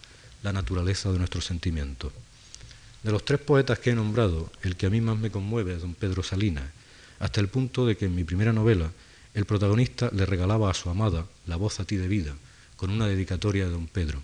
la 0.43 0.54
naturaleza 0.54 1.12
de 1.12 1.19
nuestros 1.19 1.45
sentimientos. 1.45 2.12
De 3.04 3.12
los 3.12 3.23
tres 3.23 3.39
poetas 3.39 3.80
que 3.80 3.91
he 3.91 3.95
nombrado, 3.95 4.51
el 4.63 4.75
que 4.75 4.88
a 4.88 4.89
mí 4.89 5.01
más 5.01 5.17
me 5.17 5.32
conmueve 5.32 5.75
es 5.75 5.82
don 5.82 5.93
Pedro 5.93 6.23
Salinas, 6.23 6.65
hasta 7.19 7.39
el 7.39 7.47
punto 7.47 7.86
de 7.86 7.95
que 7.95 8.06
en 8.06 8.15
mi 8.15 8.23
primera 8.23 8.54
novela 8.54 8.91
el 9.34 9.45
protagonista 9.45 10.10
le 10.13 10.25
regalaba 10.25 10.71
a 10.71 10.73
su 10.73 10.89
amada 10.89 11.25
la 11.45 11.56
voz 11.56 11.80
a 11.80 11.86
ti 11.86 11.97
de 11.97 12.08
vida, 12.08 12.36
con 12.75 12.89
una 12.89 13.07
dedicatoria 13.07 13.65
de 13.65 13.71
don 13.71 13.88
Pedro. 13.88 14.21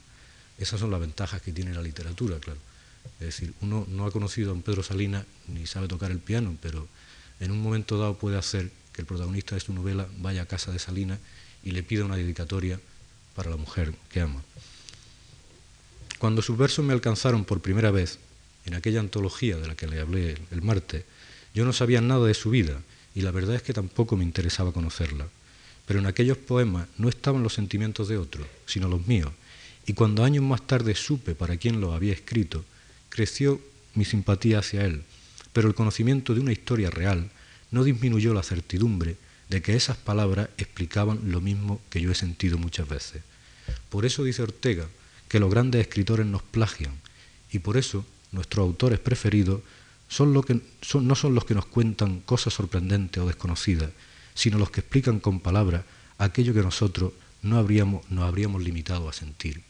Esas 0.57 0.79
son 0.79 0.91
las 0.91 0.99
ventajas 0.99 1.41
que 1.41 1.51
tiene 1.51 1.73
la 1.73 1.81
literatura, 1.81 2.39
claro. 2.39 2.59
Es 3.19 3.27
decir, 3.27 3.53
uno 3.61 3.85
no 3.89 4.05
ha 4.05 4.11
conocido 4.11 4.51
a 4.51 4.53
don 4.53 4.61
Pedro 4.61 4.83
Salinas 4.83 5.25
ni 5.47 5.65
sabe 5.65 5.87
tocar 5.87 6.11
el 6.11 6.19
piano, 6.19 6.55
pero 6.61 6.87
en 7.39 7.51
un 7.51 7.61
momento 7.61 7.97
dado 7.97 8.17
puede 8.17 8.37
hacer 8.37 8.71
que 8.93 9.01
el 9.01 9.07
protagonista 9.07 9.55
de 9.55 9.61
su 9.61 9.73
novela 9.73 10.07
vaya 10.17 10.43
a 10.43 10.45
casa 10.45 10.71
de 10.71 10.79
Salinas 10.79 11.19
y 11.63 11.71
le 11.71 11.83
pida 11.83 12.05
una 12.05 12.17
dedicatoria 12.17 12.79
para 13.35 13.49
la 13.49 13.57
mujer 13.57 13.93
que 14.09 14.21
ama. 14.21 14.41
Cuando 16.19 16.41
sus 16.41 16.57
versos 16.57 16.85
me 16.85 16.93
alcanzaron 16.93 17.45
por 17.45 17.61
primera 17.61 17.89
vez, 17.89 18.19
en 18.65 18.75
aquella 18.75 18.99
antología 18.99 19.57
de 19.57 19.67
la 19.67 19.75
que 19.75 19.87
le 19.87 19.99
hablé 19.99 20.37
el 20.51 20.61
martes, 20.61 21.03
yo 21.53 21.65
no 21.65 21.73
sabía 21.73 22.01
nada 22.01 22.27
de 22.27 22.33
su 22.33 22.51
vida 22.51 22.81
y 23.15 23.21
la 23.21 23.31
verdad 23.31 23.55
es 23.55 23.63
que 23.63 23.73
tampoco 23.73 24.15
me 24.15 24.23
interesaba 24.23 24.71
conocerla. 24.71 25.27
Pero 25.85 25.99
en 25.99 26.05
aquellos 26.05 26.37
poemas 26.37 26.87
no 26.97 27.09
estaban 27.09 27.43
los 27.43 27.53
sentimientos 27.53 28.07
de 28.07 28.17
otro, 28.17 28.47
sino 28.65 28.87
los 28.87 29.07
míos. 29.07 29.31
Y 29.85 29.93
cuando 29.93 30.23
años 30.23 30.43
más 30.43 30.65
tarde 30.65 30.95
supe 30.95 31.35
para 31.35 31.57
quién 31.57 31.81
los 31.81 31.93
había 31.93 32.13
escrito, 32.13 32.63
creció 33.09 33.59
mi 33.95 34.05
simpatía 34.05 34.59
hacia 34.59 34.85
él. 34.85 35.03
Pero 35.53 35.67
el 35.67 35.75
conocimiento 35.75 36.33
de 36.33 36.39
una 36.39 36.51
historia 36.53 36.89
real 36.89 37.29
no 37.71 37.83
disminuyó 37.83 38.33
la 38.33 38.43
certidumbre 38.43 39.17
de 39.49 39.61
que 39.61 39.75
esas 39.75 39.97
palabras 39.97 40.49
explicaban 40.57 41.31
lo 41.31 41.41
mismo 41.41 41.81
que 41.89 41.99
yo 41.99 42.11
he 42.11 42.15
sentido 42.15 42.57
muchas 42.57 42.87
veces. 42.87 43.21
Por 43.89 44.05
eso 44.05 44.23
dice 44.23 44.43
Ortega 44.43 44.87
que 45.27 45.39
los 45.39 45.51
grandes 45.51 45.81
escritores 45.81 46.25
nos 46.25 46.41
plagian 46.41 46.93
y 47.51 47.59
por 47.59 47.77
eso 47.77 48.05
nuestros 48.31 48.63
autores 48.63 48.99
preferidos, 48.99 49.61
no 50.19 51.15
son 51.15 51.35
los 51.35 51.45
que 51.45 51.55
nos 51.55 51.65
cuentan 51.65 52.21
cosas 52.21 52.53
sorprendentes 52.53 53.21
o 53.21 53.27
desconocidas, 53.27 53.91
sino 54.33 54.57
los 54.57 54.71
que 54.71 54.81
explican 54.81 55.19
con 55.19 55.39
palabras 55.39 55.83
aquello 56.17 56.53
que 56.53 56.61
nosotros 56.61 57.13
no 57.41 57.57
habríamos, 57.57 58.09
nos 58.09 58.25
habríamos 58.25 58.61
limitado 58.63 59.09
a 59.09 59.13
sentir. 59.13 59.61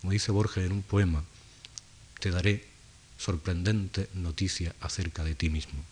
Como 0.00 0.12
dice 0.12 0.32
Borges 0.32 0.64
en 0.64 0.72
un 0.72 0.82
poema, 0.82 1.24
te 2.20 2.30
daré 2.30 2.64
sorprendente 3.18 4.08
noticia 4.14 4.74
acerca 4.80 5.24
de 5.24 5.34
ti 5.34 5.50
mismo. 5.50 5.82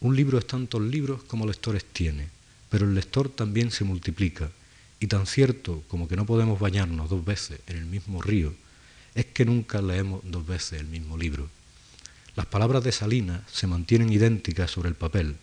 Un 0.00 0.16
libro 0.16 0.38
es 0.38 0.46
tantos 0.46 0.82
libros 0.82 1.22
como 1.24 1.46
lectores 1.46 1.84
tiene, 1.84 2.28
pero 2.68 2.86
el 2.86 2.94
lector 2.94 3.28
también 3.28 3.70
se 3.70 3.84
multiplica 3.84 4.50
y 5.00 5.06
tan 5.06 5.26
cierto 5.26 5.82
como 5.88 6.06
que 6.06 6.16
no 6.16 6.26
podemos 6.26 6.60
bañarnos 6.60 7.08
dos 7.08 7.24
veces 7.24 7.60
en 7.66 7.76
el 7.76 7.86
mismo 7.86 8.22
río, 8.22 8.54
es 9.14 9.26
que 9.26 9.44
nunca 9.44 9.82
leemos 9.82 10.22
dos 10.24 10.46
veces 10.46 10.80
el 10.80 10.86
mismo 10.86 11.16
libro. 11.16 11.48
Las 12.34 12.46
palabras 12.46 12.82
de 12.82 12.92
Salinas 12.92 13.42
se 13.52 13.66
mantienen 13.66 14.12
idénticas 14.12 14.70
sobre 14.70 14.88
el 14.88 14.94
papel, 14.94 15.36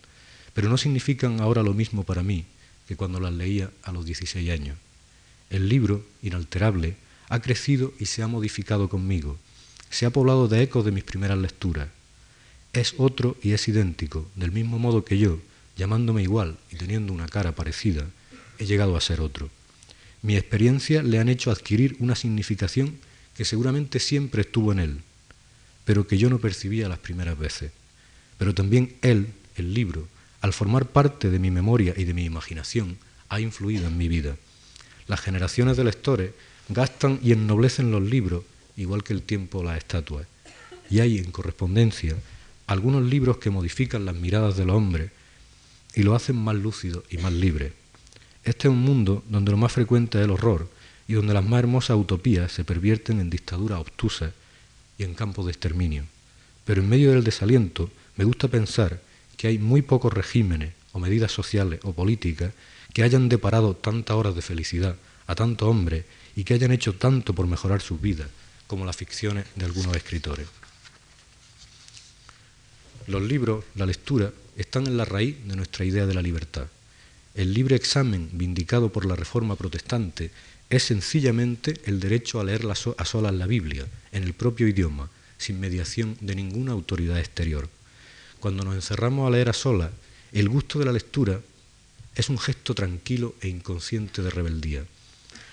pero 0.60 0.68
no 0.68 0.78
significan 0.78 1.40
ahora 1.40 1.64
lo 1.64 1.74
mismo 1.74 2.04
para 2.04 2.22
mí 2.22 2.44
que 2.86 2.98
cuando 2.98 3.22
las 3.22 3.32
leía 3.32 3.72
a 3.82 3.94
los 3.94 4.06
16 4.06 4.50
años. 4.50 4.78
El 5.50 5.70
libro, 5.70 6.06
inalterable, 6.22 6.98
ha 7.30 7.40
crecido 7.40 7.94
y 7.98 8.08
se 8.08 8.24
ha 8.24 8.28
modificado 8.28 8.90
conmigo, 8.90 9.38
se 9.90 10.06
ha 10.06 10.10
poblado 10.10 10.50
de 10.50 10.62
ecos 10.62 10.84
de 10.84 10.92
mis 10.92 11.06
primeras 11.06 11.38
lecturas. 11.38 11.88
Es 12.74 12.94
otro 12.98 13.38
y 13.42 13.54
es 13.54 13.70
idéntico, 13.70 14.30
del 14.36 14.52
mismo 14.52 14.80
modo 14.80 15.06
que 15.06 15.18
yo, 15.18 15.40
llamándome 15.78 16.24
igual 16.24 16.58
y 16.70 16.76
teniendo 16.76 17.14
una 17.14 17.30
cara 17.30 17.54
parecida, 17.56 18.06
he 18.58 18.66
llegado 18.66 18.98
a 18.98 19.02
ser 19.02 19.22
otro. 19.22 19.50
Mi 20.22 20.36
experiencia 20.36 21.02
le 21.04 21.20
han 21.20 21.30
hecho 21.30 21.52
adquirir 21.52 21.96
una 22.00 22.18
significación 22.18 22.98
que 23.38 23.46
seguramente 23.46 24.02
siempre 24.02 24.42
estuvo 24.42 24.74
en 24.74 24.80
él, 24.80 24.98
pero 25.86 26.06
que 26.06 26.18
yo 26.18 26.30
no 26.30 26.40
percibía 26.40 26.90
las 26.90 27.00
primeras 27.00 27.40
veces. 27.40 27.72
Pero 28.38 28.54
también 28.54 28.98
él, 29.02 29.30
el 29.56 29.74
libro, 29.74 30.06
al 30.42 30.54
formar 30.54 30.86
parte 30.86 31.30
de 31.30 31.40
mi 31.40 31.52
memoria 31.52 31.94
y 31.98 32.06
de 32.06 32.14
mi 32.14 32.24
imaginación, 32.24 32.98
ha 33.30 33.40
influido 33.40 33.88
en 33.88 33.98
mi 33.98 34.08
vida. 34.08 34.38
Las 35.08 35.22
generaciones 35.22 35.78
de 35.78 35.84
lectores 35.84 36.32
gastan 36.70 37.20
y 37.24 37.32
ennoblecen 37.32 37.92
los 37.92 38.02
libros, 38.02 38.44
igual 38.78 39.04
que 39.04 39.14
el 39.14 39.24
tiempo 39.24 39.64
las 39.64 39.78
estatuas. 39.78 40.28
Y 40.90 41.00
hay, 41.00 41.18
en 41.18 41.32
correspondencia, 41.32 42.16
algunos 42.68 43.04
libros 43.04 43.38
que 43.38 43.50
modifican 43.50 44.06
las 44.06 44.16
miradas 44.16 44.56
de 44.56 44.66
los 44.66 44.76
hombres 44.76 45.12
y 45.96 46.04
lo 46.04 46.16
hacen 46.16 46.36
más 46.36 46.56
lúcido 46.56 47.04
y 47.10 47.18
más 47.18 47.34
libre. 47.34 47.74
Este 48.44 48.68
es 48.68 48.72
un 48.72 48.82
mundo 48.82 49.24
donde 49.28 49.52
lo 49.52 49.58
más 49.58 49.72
frecuente 49.72 50.20
es 50.20 50.26
el 50.26 50.32
horror 50.32 50.70
y 51.08 51.14
donde 51.14 51.34
las 51.34 51.44
más 51.44 51.60
hermosas 51.60 51.98
utopías 51.98 52.52
se 52.52 52.64
pervierten 52.64 53.20
en 53.20 53.30
dictaduras 53.30 53.80
obtusas 53.80 54.32
y 54.98 55.04
en 55.04 55.16
campos 55.16 55.46
de 55.46 55.52
exterminio. 55.52 56.04
Pero 56.66 56.82
en 56.82 56.90
medio 56.90 57.12
del 57.12 57.24
desaliento 57.24 57.90
me 58.16 58.26
gusta 58.26 58.48
pensar 58.48 59.02
que 59.40 59.48
hay 59.48 59.58
muy 59.58 59.82
pocos 59.82 60.12
regímenes 60.12 60.74
o 60.92 61.00
medidas 61.00 61.32
sociales 61.32 61.80
o 61.84 61.94
políticas 61.94 62.52
que 62.94 63.04
hayan 63.04 63.30
deparado 63.30 63.74
tantas 63.74 64.18
horas 64.18 64.36
de 64.36 64.42
felicidad 64.42 64.98
a 65.28 65.34
tantos 65.34 65.70
hombres 65.70 66.04
y 66.36 66.44
que 66.44 66.56
hayan 66.56 66.74
hecho 66.74 66.96
tanto 66.96 67.34
por 67.34 67.48
mejorar 67.48 67.80
sus 67.80 68.02
vidas 68.02 68.28
como 68.68 68.84
las 68.84 68.98
ficciones 68.98 69.46
de 69.56 69.64
algunos 69.64 69.96
escritores. 69.96 70.46
Los 73.08 73.22
libros, 73.22 73.64
la 73.76 73.86
lectura, 73.86 74.34
están 74.58 74.88
en 74.88 74.98
la 74.98 75.06
raíz 75.06 75.38
de 75.48 75.56
nuestra 75.56 75.86
idea 75.86 76.06
de 76.06 76.16
la 76.16 76.22
libertad. 76.22 76.68
El 77.34 77.54
libre 77.54 77.78
examen 77.78 78.30
vindicado 78.34 78.92
por 78.92 79.06
la 79.06 79.16
Reforma 79.16 79.56
Protestante 79.56 80.32
es 80.70 80.84
sencillamente 80.84 81.76
el 81.86 82.02
derecho 82.02 82.42
a 82.42 82.44
leer 82.44 82.68
a 82.68 83.06
solas 83.06 83.34
la 83.34 83.48
Biblia, 83.48 83.88
en 84.12 84.24
el 84.24 84.34
propio 84.34 84.68
idioma, 84.68 85.10
sin 85.38 85.62
mediación 85.62 86.18
de 86.20 86.36
ninguna 86.36 86.74
autoridad 86.74 87.20
exterior. 87.20 87.70
Cuando 88.40 88.64
nos 88.64 88.76
encerramos 88.76 89.28
a 89.28 89.32
leer 89.32 89.50
a 89.50 89.54
solas, 89.54 89.92
el 90.32 90.48
gusto 90.48 90.80
de 90.80 90.86
la 90.86 90.94
lectura 90.94 91.42
es 92.16 92.30
un 92.30 92.38
gesto 92.38 92.74
tranquilo 92.74 93.36
e 93.42 93.50
inconsciente 93.50 94.22
de 94.22 94.30
rebeldía. 94.30 94.86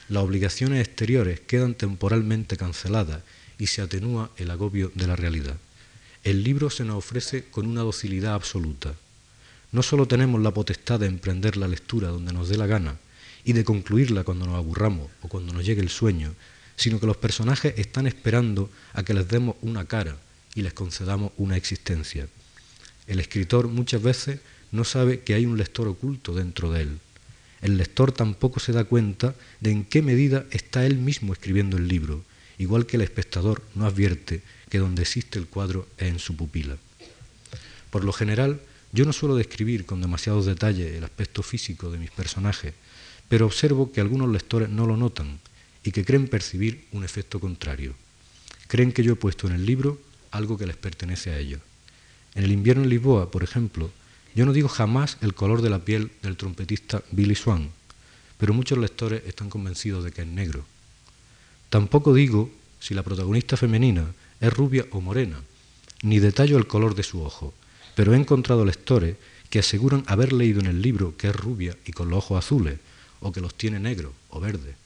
Las 0.08 0.22
obligaciones 0.22 0.86
exteriores 0.86 1.40
quedan 1.40 1.74
temporalmente 1.74 2.56
canceladas 2.56 3.22
y 3.58 3.66
se 3.66 3.82
atenúa 3.82 4.30
el 4.36 4.50
agobio 4.52 4.92
de 4.94 5.06
la 5.08 5.16
realidad. 5.16 5.56
El 6.22 6.44
libro 6.44 6.70
se 6.70 6.84
nos 6.84 6.96
ofrece 6.96 7.44
con 7.50 7.66
una 7.66 7.80
docilidad 7.80 8.34
absoluta. 8.34 8.94
No 9.72 9.82
solo 9.82 10.06
tenemos 10.06 10.40
la 10.40 10.52
potestad 10.52 11.00
de 11.00 11.06
emprender 11.06 11.56
la 11.56 11.68
lectura 11.68 12.08
donde 12.08 12.32
nos 12.32 12.48
dé 12.48 12.56
la 12.56 12.66
gana 12.66 12.96
y 13.44 13.52
de 13.52 13.64
concluirla 13.64 14.22
cuando 14.22 14.46
nos 14.46 14.56
aburramos 14.56 15.10
o 15.22 15.28
cuando 15.28 15.52
nos 15.52 15.64
llegue 15.64 15.82
el 15.82 15.88
sueño, 15.88 16.34
sino 16.76 17.00
que 17.00 17.06
los 17.06 17.16
personajes 17.16 17.74
están 17.78 18.06
esperando 18.06 18.70
a 18.92 19.02
que 19.02 19.14
les 19.14 19.28
demos 19.28 19.56
una 19.62 19.86
cara 19.86 20.16
y 20.54 20.62
les 20.62 20.72
concedamos 20.72 21.32
una 21.36 21.56
existencia. 21.56 22.28
El 23.06 23.20
escritor 23.20 23.68
muchas 23.68 24.02
veces 24.02 24.40
no 24.72 24.84
sabe 24.84 25.20
que 25.20 25.34
hay 25.34 25.46
un 25.46 25.56
lector 25.56 25.88
oculto 25.88 26.34
dentro 26.34 26.72
de 26.72 26.82
él. 26.82 26.98
El 27.62 27.78
lector 27.78 28.12
tampoco 28.12 28.60
se 28.60 28.72
da 28.72 28.84
cuenta 28.84 29.34
de 29.60 29.70
en 29.70 29.84
qué 29.84 30.02
medida 30.02 30.44
está 30.50 30.86
él 30.86 30.98
mismo 30.98 31.32
escribiendo 31.32 31.76
el 31.76 31.88
libro, 31.88 32.22
igual 32.58 32.86
que 32.86 32.96
el 32.96 33.02
espectador 33.02 33.62
no 33.74 33.86
advierte 33.86 34.42
que 34.68 34.78
donde 34.78 35.02
existe 35.02 35.38
el 35.38 35.46
cuadro 35.46 35.88
es 35.98 36.08
en 36.08 36.18
su 36.18 36.36
pupila. 36.36 36.76
Por 37.90 38.04
lo 38.04 38.12
general, 38.12 38.60
yo 38.92 39.04
no 39.04 39.12
suelo 39.12 39.36
describir 39.36 39.86
con 39.86 40.00
demasiados 40.00 40.46
detalles 40.46 40.94
el 40.94 41.04
aspecto 41.04 41.42
físico 41.42 41.90
de 41.90 41.98
mis 41.98 42.10
personajes, 42.10 42.74
pero 43.28 43.46
observo 43.46 43.92
que 43.92 44.00
algunos 44.00 44.30
lectores 44.30 44.68
no 44.68 44.86
lo 44.86 44.96
notan 44.96 45.38
y 45.82 45.92
que 45.92 46.04
creen 46.04 46.28
percibir 46.28 46.86
un 46.92 47.04
efecto 47.04 47.40
contrario. 47.40 47.94
Creen 48.68 48.92
que 48.92 49.02
yo 49.02 49.12
he 49.12 49.16
puesto 49.16 49.46
en 49.46 49.54
el 49.54 49.66
libro 49.66 50.00
algo 50.30 50.58
que 50.58 50.66
les 50.66 50.76
pertenece 50.76 51.30
a 51.30 51.38
ellos. 51.38 51.60
En 52.36 52.44
el 52.44 52.52
invierno 52.52 52.82
en 52.82 52.90
Lisboa, 52.90 53.30
por 53.30 53.42
ejemplo, 53.42 53.90
yo 54.34 54.44
no 54.44 54.52
digo 54.52 54.68
jamás 54.68 55.16
el 55.22 55.32
color 55.32 55.62
de 55.62 55.70
la 55.70 55.78
piel 55.78 56.12
del 56.22 56.36
trompetista 56.36 57.02
Billy 57.10 57.34
Swan, 57.34 57.70
pero 58.36 58.52
muchos 58.52 58.76
lectores 58.76 59.22
están 59.26 59.48
convencidos 59.48 60.04
de 60.04 60.12
que 60.12 60.20
es 60.20 60.28
negro. 60.28 60.66
Tampoco 61.70 62.12
digo 62.12 62.50
si 62.78 62.92
la 62.92 63.02
protagonista 63.02 63.56
femenina 63.56 64.12
es 64.38 64.52
rubia 64.52 64.84
o 64.90 65.00
morena, 65.00 65.40
ni 66.02 66.18
detallo 66.18 66.58
el 66.58 66.66
color 66.66 66.94
de 66.94 67.04
su 67.04 67.22
ojo, 67.22 67.54
pero 67.94 68.12
he 68.12 68.18
encontrado 68.18 68.66
lectores 68.66 69.16
que 69.48 69.60
aseguran 69.60 70.04
haber 70.06 70.34
leído 70.34 70.60
en 70.60 70.66
el 70.66 70.82
libro 70.82 71.16
que 71.16 71.28
es 71.28 71.34
rubia 71.34 71.74
y 71.86 71.92
con 71.92 72.10
los 72.10 72.18
ojos 72.18 72.44
azules, 72.44 72.78
o 73.20 73.32
que 73.32 73.40
los 73.40 73.54
tiene 73.54 73.80
negros 73.80 74.12
o 74.28 74.40
verdes. 74.40 74.76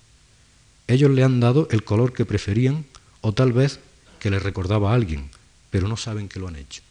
Ellos 0.86 1.10
le 1.10 1.24
han 1.24 1.40
dado 1.40 1.66
el 1.72 1.82
color 1.82 2.12
que 2.12 2.24
preferían 2.24 2.84
o 3.22 3.32
tal 3.32 3.52
vez 3.52 3.80
que 4.20 4.30
les 4.30 4.40
recordaba 4.40 4.92
a 4.92 4.94
alguien, 4.94 5.28
pero 5.70 5.88
no 5.88 5.96
saben 5.96 6.28
que 6.28 6.38
lo 6.38 6.46
han 6.46 6.54
hecho. 6.54 6.82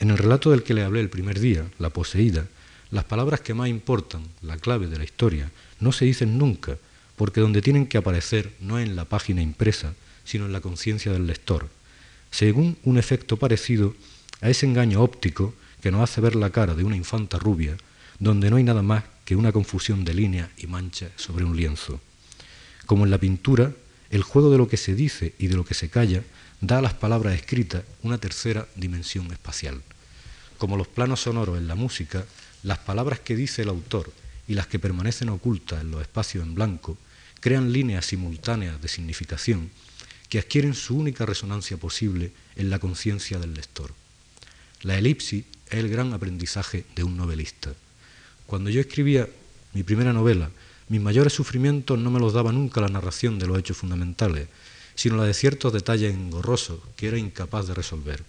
En 0.00 0.10
el 0.10 0.18
relato 0.18 0.50
del 0.50 0.62
que 0.62 0.74
le 0.74 0.82
hablé 0.82 1.00
el 1.00 1.10
primer 1.10 1.40
día, 1.40 1.66
La 1.78 1.90
poseída, 1.90 2.46
las 2.90 3.04
palabras 3.04 3.40
que 3.40 3.54
más 3.54 3.68
importan, 3.68 4.22
la 4.42 4.56
clave 4.56 4.86
de 4.86 4.98
la 4.98 5.04
historia, 5.04 5.50
no 5.80 5.92
se 5.92 6.04
dicen 6.04 6.38
nunca, 6.38 6.76
porque 7.16 7.40
donde 7.40 7.62
tienen 7.62 7.86
que 7.86 7.98
aparecer 7.98 8.52
no 8.60 8.78
en 8.78 8.96
la 8.96 9.04
página 9.04 9.42
impresa, 9.42 9.94
sino 10.24 10.46
en 10.46 10.52
la 10.52 10.60
conciencia 10.60 11.12
del 11.12 11.26
lector, 11.26 11.68
según 12.30 12.76
un 12.84 12.98
efecto 12.98 13.36
parecido 13.36 13.94
a 14.40 14.50
ese 14.50 14.66
engaño 14.66 15.02
óptico 15.02 15.54
que 15.80 15.90
nos 15.90 16.02
hace 16.02 16.20
ver 16.20 16.34
la 16.34 16.50
cara 16.50 16.74
de 16.74 16.84
una 16.84 16.96
infanta 16.96 17.38
rubia, 17.38 17.76
donde 18.18 18.50
no 18.50 18.56
hay 18.56 18.64
nada 18.64 18.82
más 18.82 19.04
que 19.24 19.36
una 19.36 19.52
confusión 19.52 20.04
de 20.04 20.14
líneas 20.14 20.50
y 20.56 20.66
manchas 20.66 21.10
sobre 21.16 21.44
un 21.44 21.56
lienzo. 21.56 22.00
Como 22.86 23.04
en 23.04 23.10
la 23.10 23.18
pintura, 23.18 23.72
el 24.10 24.22
juego 24.22 24.50
de 24.50 24.58
lo 24.58 24.68
que 24.68 24.76
se 24.76 24.94
dice 24.94 25.34
y 25.38 25.48
de 25.48 25.56
lo 25.56 25.64
que 25.64 25.74
se 25.74 25.88
calla 25.88 26.22
da 26.66 26.78
a 26.78 26.82
las 26.82 26.94
palabras 26.94 27.34
escritas 27.34 27.84
una 28.02 28.16
tercera 28.16 28.66
dimensión 28.74 29.30
espacial. 29.32 29.82
Como 30.56 30.78
los 30.78 30.88
planos 30.88 31.20
sonoros 31.20 31.58
en 31.58 31.68
la 31.68 31.74
música, 31.74 32.24
las 32.62 32.78
palabras 32.78 33.20
que 33.20 33.36
dice 33.36 33.62
el 33.62 33.68
autor 33.68 34.10
y 34.48 34.54
las 34.54 34.66
que 34.66 34.78
permanecen 34.78 35.28
ocultas 35.28 35.82
en 35.82 35.90
los 35.90 36.00
espacios 36.00 36.42
en 36.42 36.54
blanco 36.54 36.96
crean 37.40 37.72
líneas 37.72 38.06
simultáneas 38.06 38.80
de 38.80 38.88
significación 38.88 39.70
que 40.30 40.38
adquieren 40.38 40.72
su 40.72 40.96
única 40.96 41.26
resonancia 41.26 41.76
posible 41.76 42.32
en 42.56 42.70
la 42.70 42.78
conciencia 42.78 43.38
del 43.38 43.52
lector. 43.52 43.92
La 44.80 44.96
elipsis 44.96 45.44
es 45.68 45.78
el 45.78 45.90
gran 45.90 46.14
aprendizaje 46.14 46.86
de 46.96 47.04
un 47.04 47.18
novelista. 47.18 47.74
Cuando 48.46 48.70
yo 48.70 48.80
escribía 48.80 49.28
mi 49.74 49.82
primera 49.82 50.14
novela, 50.14 50.50
mis 50.88 51.00
mayores 51.00 51.34
sufrimientos 51.34 51.98
no 51.98 52.10
me 52.10 52.20
los 52.20 52.32
daba 52.32 52.52
nunca 52.52 52.80
la 52.80 52.88
narración 52.88 53.38
de 53.38 53.46
los 53.46 53.58
hechos 53.58 53.76
fundamentales, 53.76 54.48
sino 54.94 55.16
la 55.16 55.24
de 55.24 55.34
ciertos 55.34 55.72
detalles 55.72 56.14
engorrosos 56.14 56.80
que 56.96 57.08
era 57.08 57.18
incapaz 57.18 57.66
de 57.66 57.74
resolver. 57.74 58.22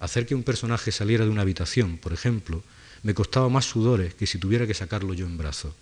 Hacer 0.00 0.26
que 0.26 0.34
un 0.34 0.42
personaje 0.42 0.92
saliera 0.92 1.24
de 1.24 1.30
una 1.30 1.42
habitación, 1.42 1.98
por 1.98 2.12
ejemplo, 2.12 2.62
me 3.02 3.14
costaba 3.14 3.48
más 3.48 3.64
sudores 3.64 4.14
que 4.14 4.26
si 4.26 4.38
tuviera 4.38 4.66
que 4.66 4.74
sacarlo 4.74 5.14
yo 5.14 5.26
en 5.26 5.38
brazos. 5.38 5.74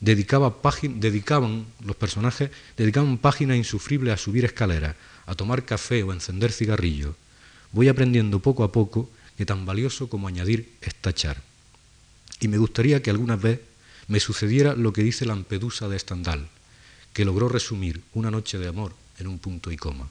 Dedicaba 0.00 0.56
dedicaban 0.82 1.66
los 1.84 1.96
personajes 1.96 2.50
dedicaban 2.76 3.18
páginas 3.18 3.58
insufribles 3.58 4.14
a 4.14 4.16
subir 4.16 4.44
escaleras, 4.44 4.96
a 5.26 5.34
tomar 5.34 5.64
café 5.64 6.02
o 6.02 6.10
a 6.10 6.14
encender 6.14 6.52
cigarrillos. 6.52 7.14
Voy 7.72 7.88
aprendiendo 7.88 8.40
poco 8.40 8.64
a 8.64 8.72
poco 8.72 9.10
que 9.36 9.46
tan 9.46 9.66
valioso 9.66 10.08
como 10.08 10.26
añadir 10.26 10.72
es 10.80 10.94
tachar. 10.94 11.42
Y 12.40 12.48
me 12.48 12.58
gustaría 12.58 13.02
que 13.02 13.10
alguna 13.10 13.36
vez 13.36 13.60
me 14.08 14.20
sucediera 14.20 14.74
lo 14.74 14.92
que 14.92 15.02
dice 15.02 15.26
Lampedusa 15.26 15.88
de 15.88 15.96
Estandal, 15.96 16.48
que 17.12 17.24
logró 17.24 17.48
resumir 17.48 18.02
una 18.14 18.30
noche 18.30 18.58
de 18.58 18.68
amor 18.68 18.94
en 19.18 19.26
un 19.26 19.38
punto 19.38 19.70
y 19.70 19.76
coma. 19.76 20.08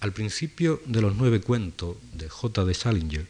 Al 0.00 0.12
principio 0.12 0.80
de 0.86 1.00
los 1.00 1.16
nueve 1.16 1.40
cuentos 1.40 1.96
de 2.12 2.28
J. 2.28 2.64
de 2.64 2.74
Salinger, 2.74 3.26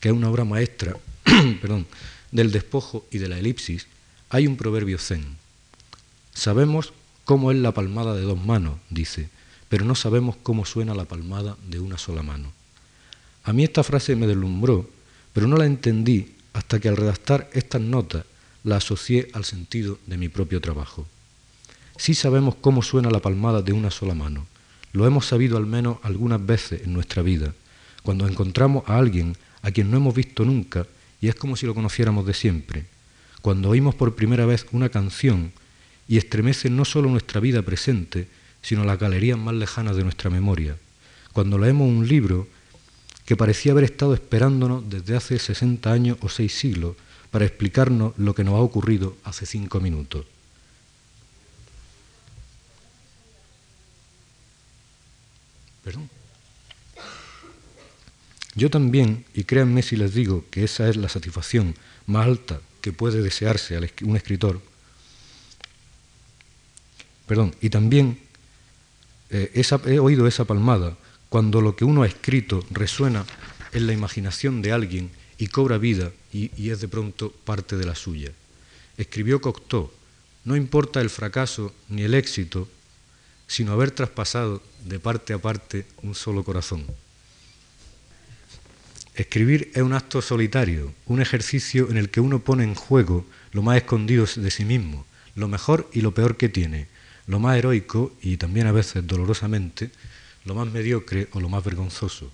que 0.00 0.08
es 0.08 0.14
una 0.14 0.30
obra 0.30 0.44
maestra 0.44 0.96
perdón, 1.60 1.86
del 2.30 2.52
despojo 2.52 3.06
y 3.10 3.18
de 3.18 3.28
la 3.28 3.38
elipsis, 3.38 3.86
hay 4.28 4.46
un 4.46 4.56
proverbio 4.56 4.98
zen. 4.98 5.36
Sabemos 6.32 6.92
cómo 7.24 7.50
es 7.50 7.58
la 7.58 7.72
palmada 7.72 8.14
de 8.14 8.22
dos 8.22 8.42
manos, 8.44 8.78
dice, 8.88 9.28
pero 9.68 9.84
no 9.84 9.94
sabemos 9.94 10.36
cómo 10.42 10.64
suena 10.64 10.94
la 10.94 11.04
palmada 11.04 11.56
de 11.66 11.80
una 11.80 11.98
sola 11.98 12.22
mano. 12.22 12.52
A 13.44 13.52
mí 13.52 13.64
esta 13.64 13.82
frase 13.82 14.16
me 14.16 14.26
deslumbró, 14.26 14.88
pero 15.32 15.46
no 15.46 15.56
la 15.56 15.66
entendí 15.66 16.34
hasta 16.52 16.80
que 16.80 16.88
al 16.88 16.96
redactar 16.96 17.48
estas 17.52 17.80
notas 17.80 18.24
la 18.64 18.76
asocié 18.76 19.30
al 19.32 19.44
sentido 19.44 19.98
de 20.06 20.16
mi 20.16 20.28
propio 20.28 20.60
trabajo. 20.60 21.06
Sí 22.00 22.14
sabemos 22.14 22.54
cómo 22.58 22.80
suena 22.80 23.10
la 23.10 23.20
palmada 23.20 23.60
de 23.60 23.74
una 23.74 23.90
sola 23.90 24.14
mano. 24.14 24.46
Lo 24.94 25.06
hemos 25.06 25.26
sabido 25.26 25.58
al 25.58 25.66
menos 25.66 25.98
algunas 26.02 26.44
veces 26.44 26.80
en 26.84 26.94
nuestra 26.94 27.22
vida, 27.22 27.52
cuando 28.02 28.26
encontramos 28.26 28.84
a 28.86 28.96
alguien 28.96 29.36
a 29.60 29.70
quien 29.70 29.90
no 29.90 29.98
hemos 29.98 30.14
visto 30.14 30.46
nunca 30.46 30.86
y 31.20 31.28
es 31.28 31.34
como 31.34 31.56
si 31.56 31.66
lo 31.66 31.74
conociéramos 31.74 32.24
de 32.24 32.32
siempre, 32.32 32.86
cuando 33.42 33.68
oímos 33.68 33.94
por 33.96 34.14
primera 34.14 34.46
vez 34.46 34.64
una 34.72 34.88
canción 34.88 35.52
y 36.08 36.16
estremece 36.16 36.70
no 36.70 36.86
solo 36.86 37.10
nuestra 37.10 37.38
vida 37.38 37.60
presente, 37.60 38.28
sino 38.62 38.82
las 38.84 38.98
galerías 38.98 39.36
más 39.36 39.54
lejanas 39.54 39.94
de 39.94 40.02
nuestra 40.02 40.30
memoria, 40.30 40.78
cuando 41.34 41.58
leemos 41.58 41.86
un 41.86 42.08
libro 42.08 42.48
que 43.26 43.36
parecía 43.36 43.72
haber 43.72 43.84
estado 43.84 44.14
esperándonos 44.14 44.88
desde 44.88 45.18
hace 45.18 45.38
60 45.38 45.92
años 45.92 46.16
o 46.22 46.30
seis 46.30 46.54
siglos 46.54 46.96
para 47.30 47.44
explicarnos 47.44 48.14
lo 48.16 48.34
que 48.34 48.42
nos 48.42 48.54
ha 48.54 48.60
ocurrido 48.60 49.18
hace 49.22 49.44
cinco 49.44 49.80
minutos. 49.80 50.24
Perdón. 55.84 56.08
Yo 58.54 58.68
también, 58.68 59.24
y 59.34 59.44
créanme 59.44 59.82
si 59.82 59.96
les 59.96 60.14
digo 60.14 60.44
que 60.50 60.64
esa 60.64 60.88
es 60.88 60.96
la 60.96 61.08
satisfacción 61.08 61.74
más 62.06 62.26
alta 62.26 62.60
que 62.80 62.92
puede 62.92 63.22
desearse 63.22 63.76
a 63.76 63.80
un 64.04 64.16
escritor, 64.16 64.60
perdón, 67.26 67.54
y 67.60 67.70
también 67.70 68.18
eh, 69.30 69.62
he 69.86 69.98
oído 70.00 70.26
esa 70.26 70.44
palmada 70.44 70.96
cuando 71.28 71.60
lo 71.60 71.76
que 71.76 71.84
uno 71.84 72.02
ha 72.02 72.08
escrito 72.08 72.64
resuena 72.70 73.24
en 73.72 73.86
la 73.86 73.92
imaginación 73.92 74.62
de 74.62 74.72
alguien 74.72 75.10
y 75.38 75.46
cobra 75.46 75.78
vida 75.78 76.10
y, 76.32 76.50
y 76.60 76.70
es 76.70 76.80
de 76.80 76.88
pronto 76.88 77.30
parte 77.30 77.76
de 77.76 77.86
la 77.86 77.94
suya. 77.94 78.32
Escribió 78.96 79.40
Cocteau, 79.40 79.92
no 80.44 80.56
importa 80.56 81.00
el 81.00 81.08
fracaso 81.08 81.72
ni 81.88 82.02
el 82.02 82.14
éxito, 82.14 82.68
sino 83.50 83.72
haber 83.72 83.90
traspasado 83.90 84.62
de 84.84 85.00
parte 85.00 85.32
a 85.32 85.38
parte 85.38 85.84
un 86.04 86.14
solo 86.14 86.44
corazón. 86.44 86.86
Escribir 89.16 89.72
es 89.74 89.82
un 89.82 89.92
acto 89.92 90.22
solitario, 90.22 90.94
un 91.06 91.20
ejercicio 91.20 91.90
en 91.90 91.96
el 91.96 92.10
que 92.10 92.20
uno 92.20 92.38
pone 92.38 92.62
en 92.62 92.76
juego 92.76 93.26
lo 93.50 93.62
más 93.62 93.76
escondido 93.76 94.24
de 94.24 94.50
sí 94.52 94.64
mismo, 94.64 95.04
lo 95.34 95.48
mejor 95.48 95.90
y 95.92 96.00
lo 96.00 96.14
peor 96.14 96.36
que 96.36 96.48
tiene, 96.48 96.86
lo 97.26 97.40
más 97.40 97.58
heroico 97.58 98.14
y 98.22 98.36
también 98.36 98.68
a 98.68 98.72
veces 98.72 99.04
dolorosamente, 99.04 99.90
lo 100.44 100.54
más 100.54 100.68
mediocre 100.68 101.26
o 101.32 101.40
lo 101.40 101.48
más 101.48 101.64
vergonzoso. 101.64 102.30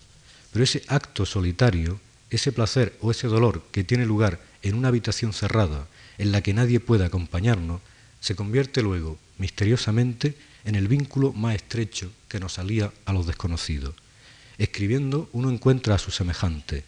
Pero 0.52 0.64
ese 0.64 0.82
acto 0.86 1.24
solitario, 1.24 1.98
ese 2.28 2.52
placer 2.52 2.94
o 3.00 3.10
ese 3.10 3.26
dolor 3.26 3.62
que 3.72 3.84
tiene 3.84 4.04
lugar 4.04 4.38
en 4.60 4.74
una 4.74 4.88
habitación 4.88 5.32
cerrada 5.32 5.88
en 6.18 6.30
la 6.30 6.42
que 6.42 6.52
nadie 6.52 6.78
puede 6.78 7.06
acompañarnos, 7.06 7.80
se 8.20 8.36
convierte 8.36 8.82
luego, 8.82 9.16
misteriosamente, 9.38 10.36
en 10.66 10.74
el 10.74 10.88
vínculo 10.88 11.32
más 11.32 11.54
estrecho 11.54 12.12
que 12.28 12.40
nos 12.40 12.54
salía 12.54 12.92
a 13.06 13.12
los 13.12 13.26
desconocidos. 13.26 13.94
Escribiendo 14.58 15.30
uno 15.32 15.48
encuentra 15.50 15.94
a 15.94 15.98
sus 15.98 16.16
semejantes, 16.16 16.84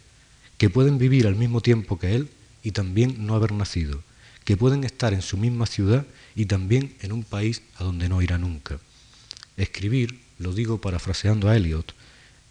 que 0.57 0.69
pueden 0.69 0.97
vivir 0.97 1.25
al 1.25 1.35
mismo 1.35 1.61
tiempo 1.61 1.97
que 1.97 2.13
él 2.13 2.29
y 2.61 2.71
también 2.71 3.25
no 3.25 3.35
haber 3.35 3.53
nacido, 3.53 4.03
que 4.43 4.57
pueden 4.57 4.83
estar 4.83 5.13
en 5.13 5.21
su 5.21 5.37
misma 5.37 5.65
ciudad 5.65 6.05
y 6.35 6.45
también 6.45 6.93
en 7.01 7.13
un 7.13 7.23
país 7.23 7.61
a 7.77 7.85
donde 7.85 8.09
no 8.09 8.21
irá 8.21 8.37
nunca. 8.37 8.79
Escribir, 9.55 10.19
lo 10.37 10.53
digo 10.53 10.81
parafraseando 10.81 11.47
a 11.47 11.55
Eliot, 11.55 11.93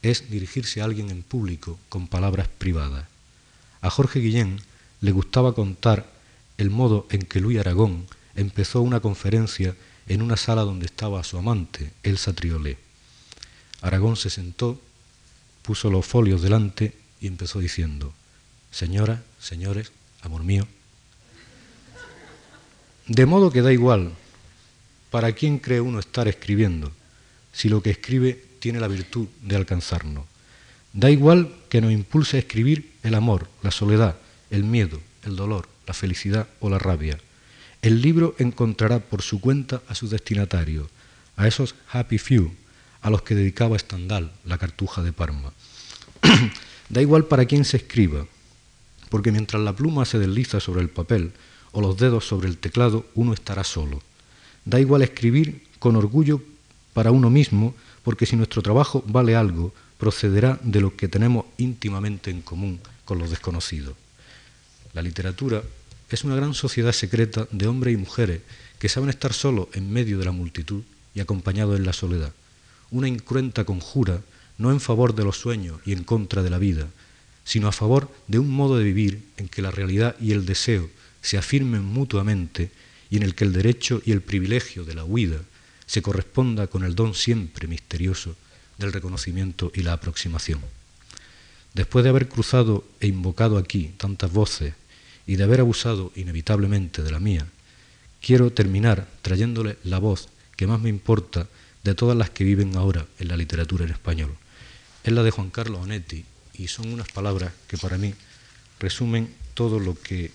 es 0.00 0.30
dirigirse 0.30 0.80
a 0.80 0.84
alguien 0.84 1.10
en 1.10 1.22
público 1.22 1.78
con 1.88 2.08
palabras 2.08 2.48
privadas. 2.48 3.04
A 3.82 3.90
Jorge 3.90 4.20
Guillén 4.20 4.60
le 5.00 5.12
gustaba 5.12 5.54
contar 5.54 6.10
el 6.56 6.70
modo 6.70 7.06
en 7.10 7.22
que 7.22 7.40
Luis 7.40 7.58
Aragón 7.58 8.06
empezó 8.34 8.80
una 8.80 9.00
conferencia 9.00 9.74
en 10.08 10.22
una 10.22 10.36
sala 10.36 10.62
donde 10.62 10.86
estaba 10.86 11.22
su 11.22 11.38
amante, 11.38 11.92
Elsa 12.02 12.32
Triolet. 12.32 12.78
Aragón 13.80 14.16
se 14.16 14.30
sentó 14.30 14.80
puso 15.62 15.90
los 15.90 16.06
folios 16.06 16.40
delante 16.40 16.94
y 17.20 17.26
empezó 17.26 17.58
diciendo, 17.58 18.14
Señoras, 18.70 19.20
señores, 19.38 19.92
amor 20.22 20.42
mío, 20.42 20.66
de 23.06 23.26
modo 23.26 23.50
que 23.50 23.62
da 23.62 23.72
igual 23.72 24.12
para 25.10 25.32
quién 25.32 25.58
cree 25.58 25.80
uno 25.80 25.98
estar 25.98 26.26
escribiendo, 26.26 26.90
si 27.52 27.68
lo 27.68 27.82
que 27.82 27.90
escribe 27.90 28.42
tiene 28.60 28.80
la 28.80 28.88
virtud 28.88 29.28
de 29.42 29.56
alcanzarnos. 29.56 30.24
Da 30.92 31.10
igual 31.10 31.54
que 31.68 31.80
nos 31.80 31.92
impulse 31.92 32.36
a 32.36 32.40
escribir 32.40 32.92
el 33.02 33.14
amor, 33.14 33.48
la 33.62 33.70
soledad, 33.70 34.16
el 34.50 34.64
miedo, 34.64 35.00
el 35.24 35.36
dolor, 35.36 35.68
la 35.86 35.94
felicidad 35.94 36.48
o 36.60 36.70
la 36.70 36.78
rabia. 36.78 37.18
El 37.82 38.02
libro 38.02 38.34
encontrará 38.38 38.98
por 38.98 39.22
su 39.22 39.40
cuenta 39.40 39.82
a 39.88 39.94
su 39.94 40.08
destinatario, 40.08 40.90
a 41.36 41.46
esos 41.46 41.76
happy 41.92 42.18
few, 42.18 42.52
a 43.00 43.10
los 43.10 43.22
que 43.22 43.36
dedicaba 43.36 43.78
Stendhal, 43.78 44.32
la 44.44 44.58
cartuja 44.58 45.02
de 45.02 45.12
Parma. 45.12 45.52
da 46.88 47.00
igual 47.00 47.26
para 47.26 47.46
quién 47.46 47.64
se 47.64 47.76
escriba, 47.76 48.26
porque 49.10 49.30
mientras 49.30 49.62
la 49.62 49.76
pluma 49.76 50.04
se 50.04 50.18
desliza 50.18 50.58
sobre 50.58 50.82
el 50.82 50.90
papel 50.90 51.32
o 51.72 51.80
los 51.80 51.96
dedos 51.96 52.26
sobre 52.26 52.48
el 52.48 52.58
teclado, 52.58 53.06
uno 53.14 53.32
estará 53.32 53.62
solo. 53.62 54.02
Da 54.64 54.80
igual 54.80 55.02
escribir 55.02 55.64
con 55.78 55.96
orgullo 55.96 56.42
para 56.92 57.12
uno 57.12 57.30
mismo, 57.30 57.74
porque 58.02 58.26
si 58.26 58.34
nuestro 58.36 58.60
trabajo 58.62 59.04
vale 59.06 59.36
algo, 59.36 59.72
procederá 59.98 60.58
de 60.62 60.80
lo 60.80 60.96
que 60.96 61.08
tenemos 61.08 61.46
íntimamente 61.58 62.30
en 62.30 62.42
común 62.42 62.80
con 63.04 63.18
los 63.18 63.30
desconocidos. 63.30 63.94
La 64.94 65.02
literatura 65.02 65.62
es 66.14 66.24
una 66.24 66.36
gran 66.36 66.54
sociedad 66.54 66.92
secreta 66.92 67.46
de 67.50 67.66
hombres 67.66 67.94
y 67.94 67.98
mujeres 67.98 68.40
que 68.78 68.88
saben 68.88 69.10
estar 69.10 69.32
solos 69.32 69.68
en 69.74 69.92
medio 69.92 70.18
de 70.18 70.24
la 70.24 70.32
multitud 70.32 70.82
y 71.14 71.20
acompañados 71.20 71.78
en 71.78 71.86
la 71.86 71.92
soledad. 71.92 72.32
Una 72.90 73.08
incruenta 73.08 73.64
conjura 73.64 74.22
no 74.56 74.72
en 74.72 74.80
favor 74.80 75.14
de 75.14 75.24
los 75.24 75.38
sueños 75.38 75.80
y 75.84 75.92
en 75.92 76.04
contra 76.04 76.42
de 76.42 76.50
la 76.50 76.58
vida, 76.58 76.88
sino 77.44 77.68
a 77.68 77.72
favor 77.72 78.10
de 78.26 78.38
un 78.38 78.50
modo 78.50 78.76
de 78.76 78.84
vivir 78.84 79.22
en 79.36 79.48
que 79.48 79.62
la 79.62 79.70
realidad 79.70 80.16
y 80.20 80.32
el 80.32 80.46
deseo 80.46 80.90
se 81.22 81.38
afirmen 81.38 81.84
mutuamente 81.84 82.70
y 83.10 83.16
en 83.16 83.22
el 83.22 83.34
que 83.34 83.44
el 83.44 83.52
derecho 83.52 84.02
y 84.04 84.12
el 84.12 84.20
privilegio 84.20 84.84
de 84.84 84.94
la 84.94 85.04
huida 85.04 85.40
se 85.86 86.02
corresponda 86.02 86.66
con 86.66 86.84
el 86.84 86.94
don 86.94 87.14
siempre 87.14 87.66
misterioso 87.66 88.36
del 88.76 88.92
reconocimiento 88.92 89.72
y 89.74 89.82
la 89.82 89.94
aproximación. 89.94 90.60
Después 91.74 92.02
de 92.02 92.10
haber 92.10 92.28
cruzado 92.28 92.84
e 93.00 93.06
invocado 93.06 93.56
aquí 93.56 93.92
tantas 93.96 94.32
voces 94.32 94.74
y 95.28 95.36
de 95.36 95.44
haber 95.44 95.60
abusado 95.60 96.10
inevitablemente 96.16 97.02
de 97.02 97.12
la 97.12 97.20
mía, 97.20 97.46
quiero 98.20 98.50
terminar 98.50 99.06
trayéndole 99.22 99.76
la 99.84 100.00
voz 100.00 100.28
que 100.56 100.66
más 100.66 100.80
me 100.80 100.88
importa 100.88 101.46
de 101.84 101.94
todas 101.94 102.16
las 102.16 102.30
que 102.30 102.42
viven 102.42 102.76
ahora 102.76 103.06
en 103.20 103.28
la 103.28 103.36
literatura 103.36 103.84
en 103.84 103.92
español 103.92 104.36
es 105.08 105.14
la 105.14 105.22
de 105.22 105.30
Juan 105.30 105.50
Carlos 105.50 105.80
Onetti 105.80 106.24
y 106.54 106.68
son 106.68 106.92
unas 106.92 107.08
palabras 107.08 107.52
que 107.66 107.78
para 107.78 107.96
mí 107.96 108.14
resumen 108.78 109.32
todo 109.54 109.78
lo 109.80 109.98
que, 109.98 110.30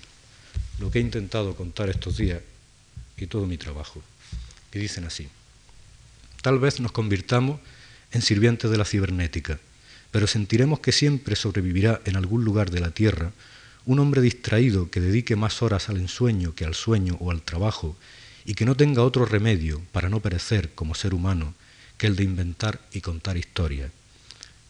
lo 0.80 0.90
que 0.90 1.00
he 1.00 1.02
intentado 1.02 1.56
contar 1.56 1.90
estos 1.90 2.18
días 2.18 2.42
y 3.18 3.28
todo 3.28 3.46
mi 3.46 3.58
trabajo. 3.58 4.02
Y 4.74 4.80
dicen 4.80 5.06
así, 5.06 5.28
tal 6.42 6.58
vez 6.58 6.80
nos 6.80 6.92
convirtamos 6.92 7.60
en 8.12 8.24
sirvientes 8.24 8.72
de 8.72 8.78
la 8.78 8.86
cibernética, 8.86 9.60
pero 10.12 10.26
sentiremos 10.26 10.80
que 10.80 10.92
siempre 10.92 11.36
sobrevivirá 11.36 12.02
en 12.06 12.16
algún 12.16 12.44
lugar 12.44 12.72
de 12.72 12.80
la 12.80 12.90
Tierra 12.90 13.32
un 13.86 14.00
hombre 14.00 14.22
distraído 14.22 14.90
que 14.90 15.02
dedique 15.02 15.36
más 15.36 15.62
horas 15.62 15.90
al 15.90 15.98
ensueño 15.98 16.56
que 16.56 16.66
al 16.66 16.76
sueño 16.76 17.18
o 17.20 17.32
al 17.32 17.42
trabajo 17.42 17.96
y 18.46 18.54
que 18.54 18.66
no 18.66 18.76
tenga 18.76 19.04
otro 19.04 19.26
remedio 19.26 19.82
para 19.92 20.10
no 20.10 20.20
perecer 20.20 20.72
como 20.74 20.96
ser 20.96 21.14
humano 21.14 21.54
que 21.98 22.08
el 22.08 22.16
de 22.16 22.24
inventar 22.24 22.80
y 22.92 23.02
contar 23.02 23.38
historias 23.38 23.92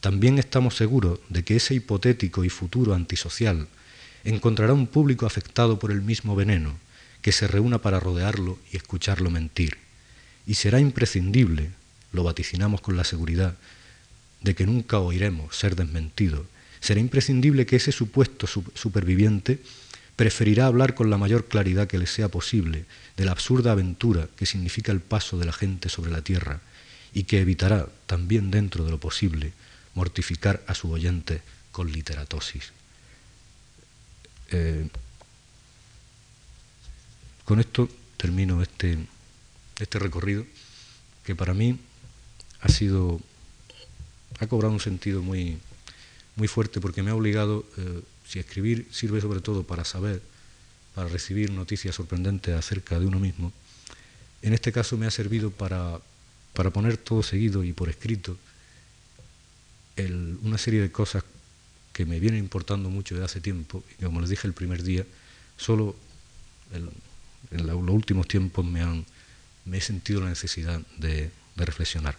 también 0.03 0.37
estamos 0.37 0.75
seguros 0.75 1.21
de 1.29 1.45
que 1.45 1.55
ese 1.55 1.75
hipotético 1.75 2.43
y 2.43 2.49
futuro 2.49 2.93
antisocial 2.93 3.69
encontrará 4.25 4.73
un 4.73 4.85
público 4.85 5.25
afectado 5.25 5.79
por 5.79 5.91
el 5.91 6.01
mismo 6.01 6.35
veneno, 6.35 6.75
que 7.21 7.31
se 7.31 7.47
reúna 7.47 7.77
para 7.77 8.01
rodearlo 8.01 8.59
y 8.69 8.75
escucharlo 8.75 9.29
mentir. 9.29 9.77
Y 10.45 10.55
será 10.55 10.81
imprescindible, 10.81 11.69
lo 12.11 12.25
vaticinamos 12.25 12.81
con 12.81 12.97
la 12.97 13.05
seguridad, 13.05 13.55
de 14.41 14.55
que 14.55 14.65
nunca 14.65 14.99
oiremos 14.99 15.55
ser 15.55 15.77
desmentido, 15.77 16.45
será 16.83 16.99
imprescindible 16.99 17.65
que 17.65 17.77
ese 17.77 17.93
supuesto 17.93 18.45
superviviente 18.45 19.63
preferirá 20.17 20.65
hablar 20.65 20.95
con 20.95 21.09
la 21.09 21.17
mayor 21.17 21.47
claridad 21.47 21.87
que 21.87 21.97
le 21.97 22.07
sea 22.07 22.27
posible 22.27 22.83
de 23.15 23.23
la 23.23 23.31
absurda 23.31 23.71
aventura 23.71 24.27
que 24.35 24.45
significa 24.45 24.91
el 24.91 24.99
paso 24.99 25.39
de 25.39 25.45
la 25.45 25.53
gente 25.53 25.87
sobre 25.87 26.11
la 26.11 26.21
tierra 26.21 26.59
y 27.13 27.23
que 27.23 27.39
evitará, 27.39 27.87
también 28.05 28.51
dentro 28.51 28.83
de 28.83 28.91
lo 28.91 28.99
posible, 28.99 29.53
mortificar 29.95 30.61
a 30.67 30.75
su 30.75 30.91
oyente 30.91 31.41
con 31.71 31.89
literatosis. 31.89 32.73
Eh, 34.51 34.89
con 37.45 37.61
esto 37.61 37.87
termino 38.17 38.61
este, 38.61 38.97
este 39.79 39.99
recorrido 39.99 40.45
que 41.23 41.33
para 41.33 41.53
mí 41.53 41.79
ha 42.59 42.67
sido, 42.67 43.21
ha 44.39 44.47
cobrado 44.47 44.73
un 44.73 44.81
sentido 44.81 45.21
muy, 45.21 45.59
muy 46.35 46.47
fuerte 46.47 46.81
porque 46.81 47.03
me 47.03 47.11
ha 47.11 47.15
obligado, 47.15 47.65
eh, 47.77 48.01
si 48.27 48.39
escribir 48.39 48.87
sirve 48.91 49.21
sobre 49.21 49.41
todo 49.41 49.63
para 49.63 49.85
saber 49.85 50.21
para 50.95 51.09
recibir 51.09 51.51
noticias 51.51 51.95
sorprendentes 51.95 52.55
acerca 52.55 52.99
de 52.99 53.07
uno 53.07 53.19
mismo, 53.19 53.51
en 54.43 54.53
este 54.53 54.71
caso 54.71 54.97
me 54.97 55.07
ha 55.07 55.11
servido 55.11 55.49
para, 55.49 55.99
para 56.53 56.69
poner 56.69 56.97
todo 56.97 57.23
seguido 57.23 57.63
y 57.63 57.73
por 57.73 57.89
escrito 57.89 58.37
una 60.43 60.57
serie 60.57 60.81
de 60.81 60.91
cosas 60.91 61.23
que 61.93 62.05
me 62.05 62.19
vienen 62.19 62.39
importando 62.39 62.89
mucho 62.89 63.13
desde 63.13 63.25
hace 63.25 63.41
tiempo 63.41 63.83
y 63.91 63.95
que, 63.95 64.05
como 64.05 64.21
les 64.21 64.29
dije 64.29 64.47
el 64.47 64.53
primer 64.53 64.81
día, 64.81 65.05
solo 65.57 65.95
en 67.51 67.67
los 67.67 67.89
últimos 67.89 68.27
tiempos 68.27 68.65
me, 68.65 68.81
han, 68.81 69.05
me 69.65 69.77
he 69.77 69.81
sentido 69.81 70.21
la 70.21 70.29
necesidad 70.29 70.81
de, 70.97 71.29
reflexionar. 71.55 72.17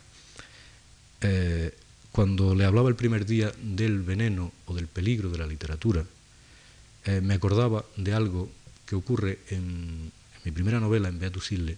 Eh, 1.20 1.76
cuando 2.14 2.54
le 2.54 2.64
hablaba 2.64 2.88
el 2.88 2.94
primer 2.94 3.26
día 3.26 3.52
del 3.60 4.02
veneno 4.02 4.52
o 4.66 4.74
del 4.74 4.86
peligro 4.86 5.30
de 5.30 5.38
la 5.38 5.48
literatura, 5.48 6.06
eh, 7.06 7.20
me 7.20 7.34
acordaba 7.34 7.84
de 7.96 8.14
algo 8.14 8.48
que 8.86 8.94
ocurre 8.94 9.40
en, 9.50 10.12
mi 10.44 10.52
primera 10.52 10.78
novela, 10.78 11.08
en 11.08 11.18
Beatus 11.18 11.50
Ille, 11.50 11.76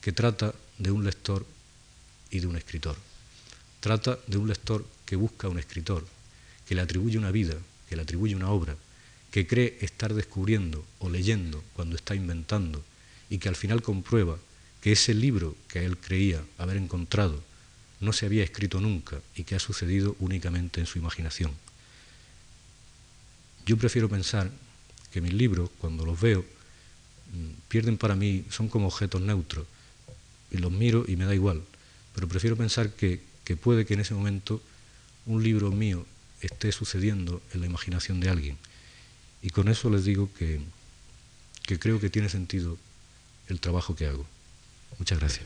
que 0.00 0.12
trata 0.12 0.54
de 0.78 0.92
un 0.92 1.02
lector 1.02 1.44
y 2.30 2.38
de 2.38 2.46
un 2.46 2.54
escritor. 2.54 2.94
Trata 3.80 4.16
de 4.28 4.38
un 4.38 4.46
lector 4.46 4.86
que 5.04 5.16
busca 5.16 5.48
a 5.48 5.50
un 5.50 5.58
escritor, 5.58 6.06
que 6.68 6.76
le 6.76 6.80
atribuye 6.80 7.18
una 7.18 7.32
vida, 7.32 7.56
que 7.88 7.96
le 7.96 8.02
atribuye 8.02 8.36
una 8.36 8.50
obra, 8.50 8.76
que 9.32 9.48
cree 9.48 9.76
estar 9.80 10.14
descubriendo 10.14 10.84
o 11.00 11.10
leyendo 11.10 11.64
cuando 11.72 11.96
está 11.96 12.14
inventando 12.14 12.80
y 13.28 13.38
que 13.38 13.48
al 13.48 13.56
final 13.56 13.82
comprueba 13.82 14.38
que 14.80 14.92
ese 14.92 15.14
libro 15.14 15.56
que 15.66 15.84
él 15.84 15.98
creía 15.98 16.44
haber 16.58 16.76
encontrado 16.76 17.42
no 18.00 18.12
se 18.12 18.26
había 18.26 18.44
escrito 18.44 18.80
nunca 18.80 19.20
y 19.34 19.44
que 19.44 19.54
ha 19.54 19.58
sucedido 19.58 20.16
únicamente 20.18 20.80
en 20.80 20.86
su 20.86 20.98
imaginación. 20.98 21.52
Yo 23.66 23.76
prefiero 23.76 24.08
pensar 24.08 24.50
que 25.12 25.20
mis 25.20 25.32
libros, 25.32 25.70
cuando 25.78 26.04
los 26.04 26.20
veo, 26.20 26.40
mm, 27.32 27.68
pierden 27.68 27.96
para 27.96 28.14
mí, 28.14 28.44
son 28.50 28.68
como 28.68 28.88
objetos 28.88 29.20
neutros, 29.20 29.66
y 30.50 30.58
los 30.58 30.70
miro 30.70 31.04
y 31.08 31.16
me 31.16 31.24
da 31.24 31.34
igual, 31.34 31.62
pero 32.14 32.28
prefiero 32.28 32.56
pensar 32.56 32.90
que, 32.90 33.20
que 33.44 33.56
puede 33.56 33.86
que 33.86 33.94
en 33.94 34.00
ese 34.00 34.14
momento 34.14 34.62
un 35.26 35.42
libro 35.42 35.70
mío 35.70 36.06
esté 36.40 36.70
sucediendo 36.72 37.42
en 37.52 37.60
la 37.60 37.66
imaginación 37.66 38.20
de 38.20 38.28
alguien. 38.28 38.58
Y 39.42 39.50
con 39.50 39.68
eso 39.68 39.90
les 39.90 40.04
digo 40.04 40.30
que, 40.38 40.60
que 41.62 41.78
creo 41.78 42.00
que 42.00 42.10
tiene 42.10 42.28
sentido 42.28 42.78
el 43.48 43.60
trabajo 43.60 43.96
que 43.96 44.06
hago. 44.06 44.26
Muchas 44.98 45.18
gracias. 45.18 45.44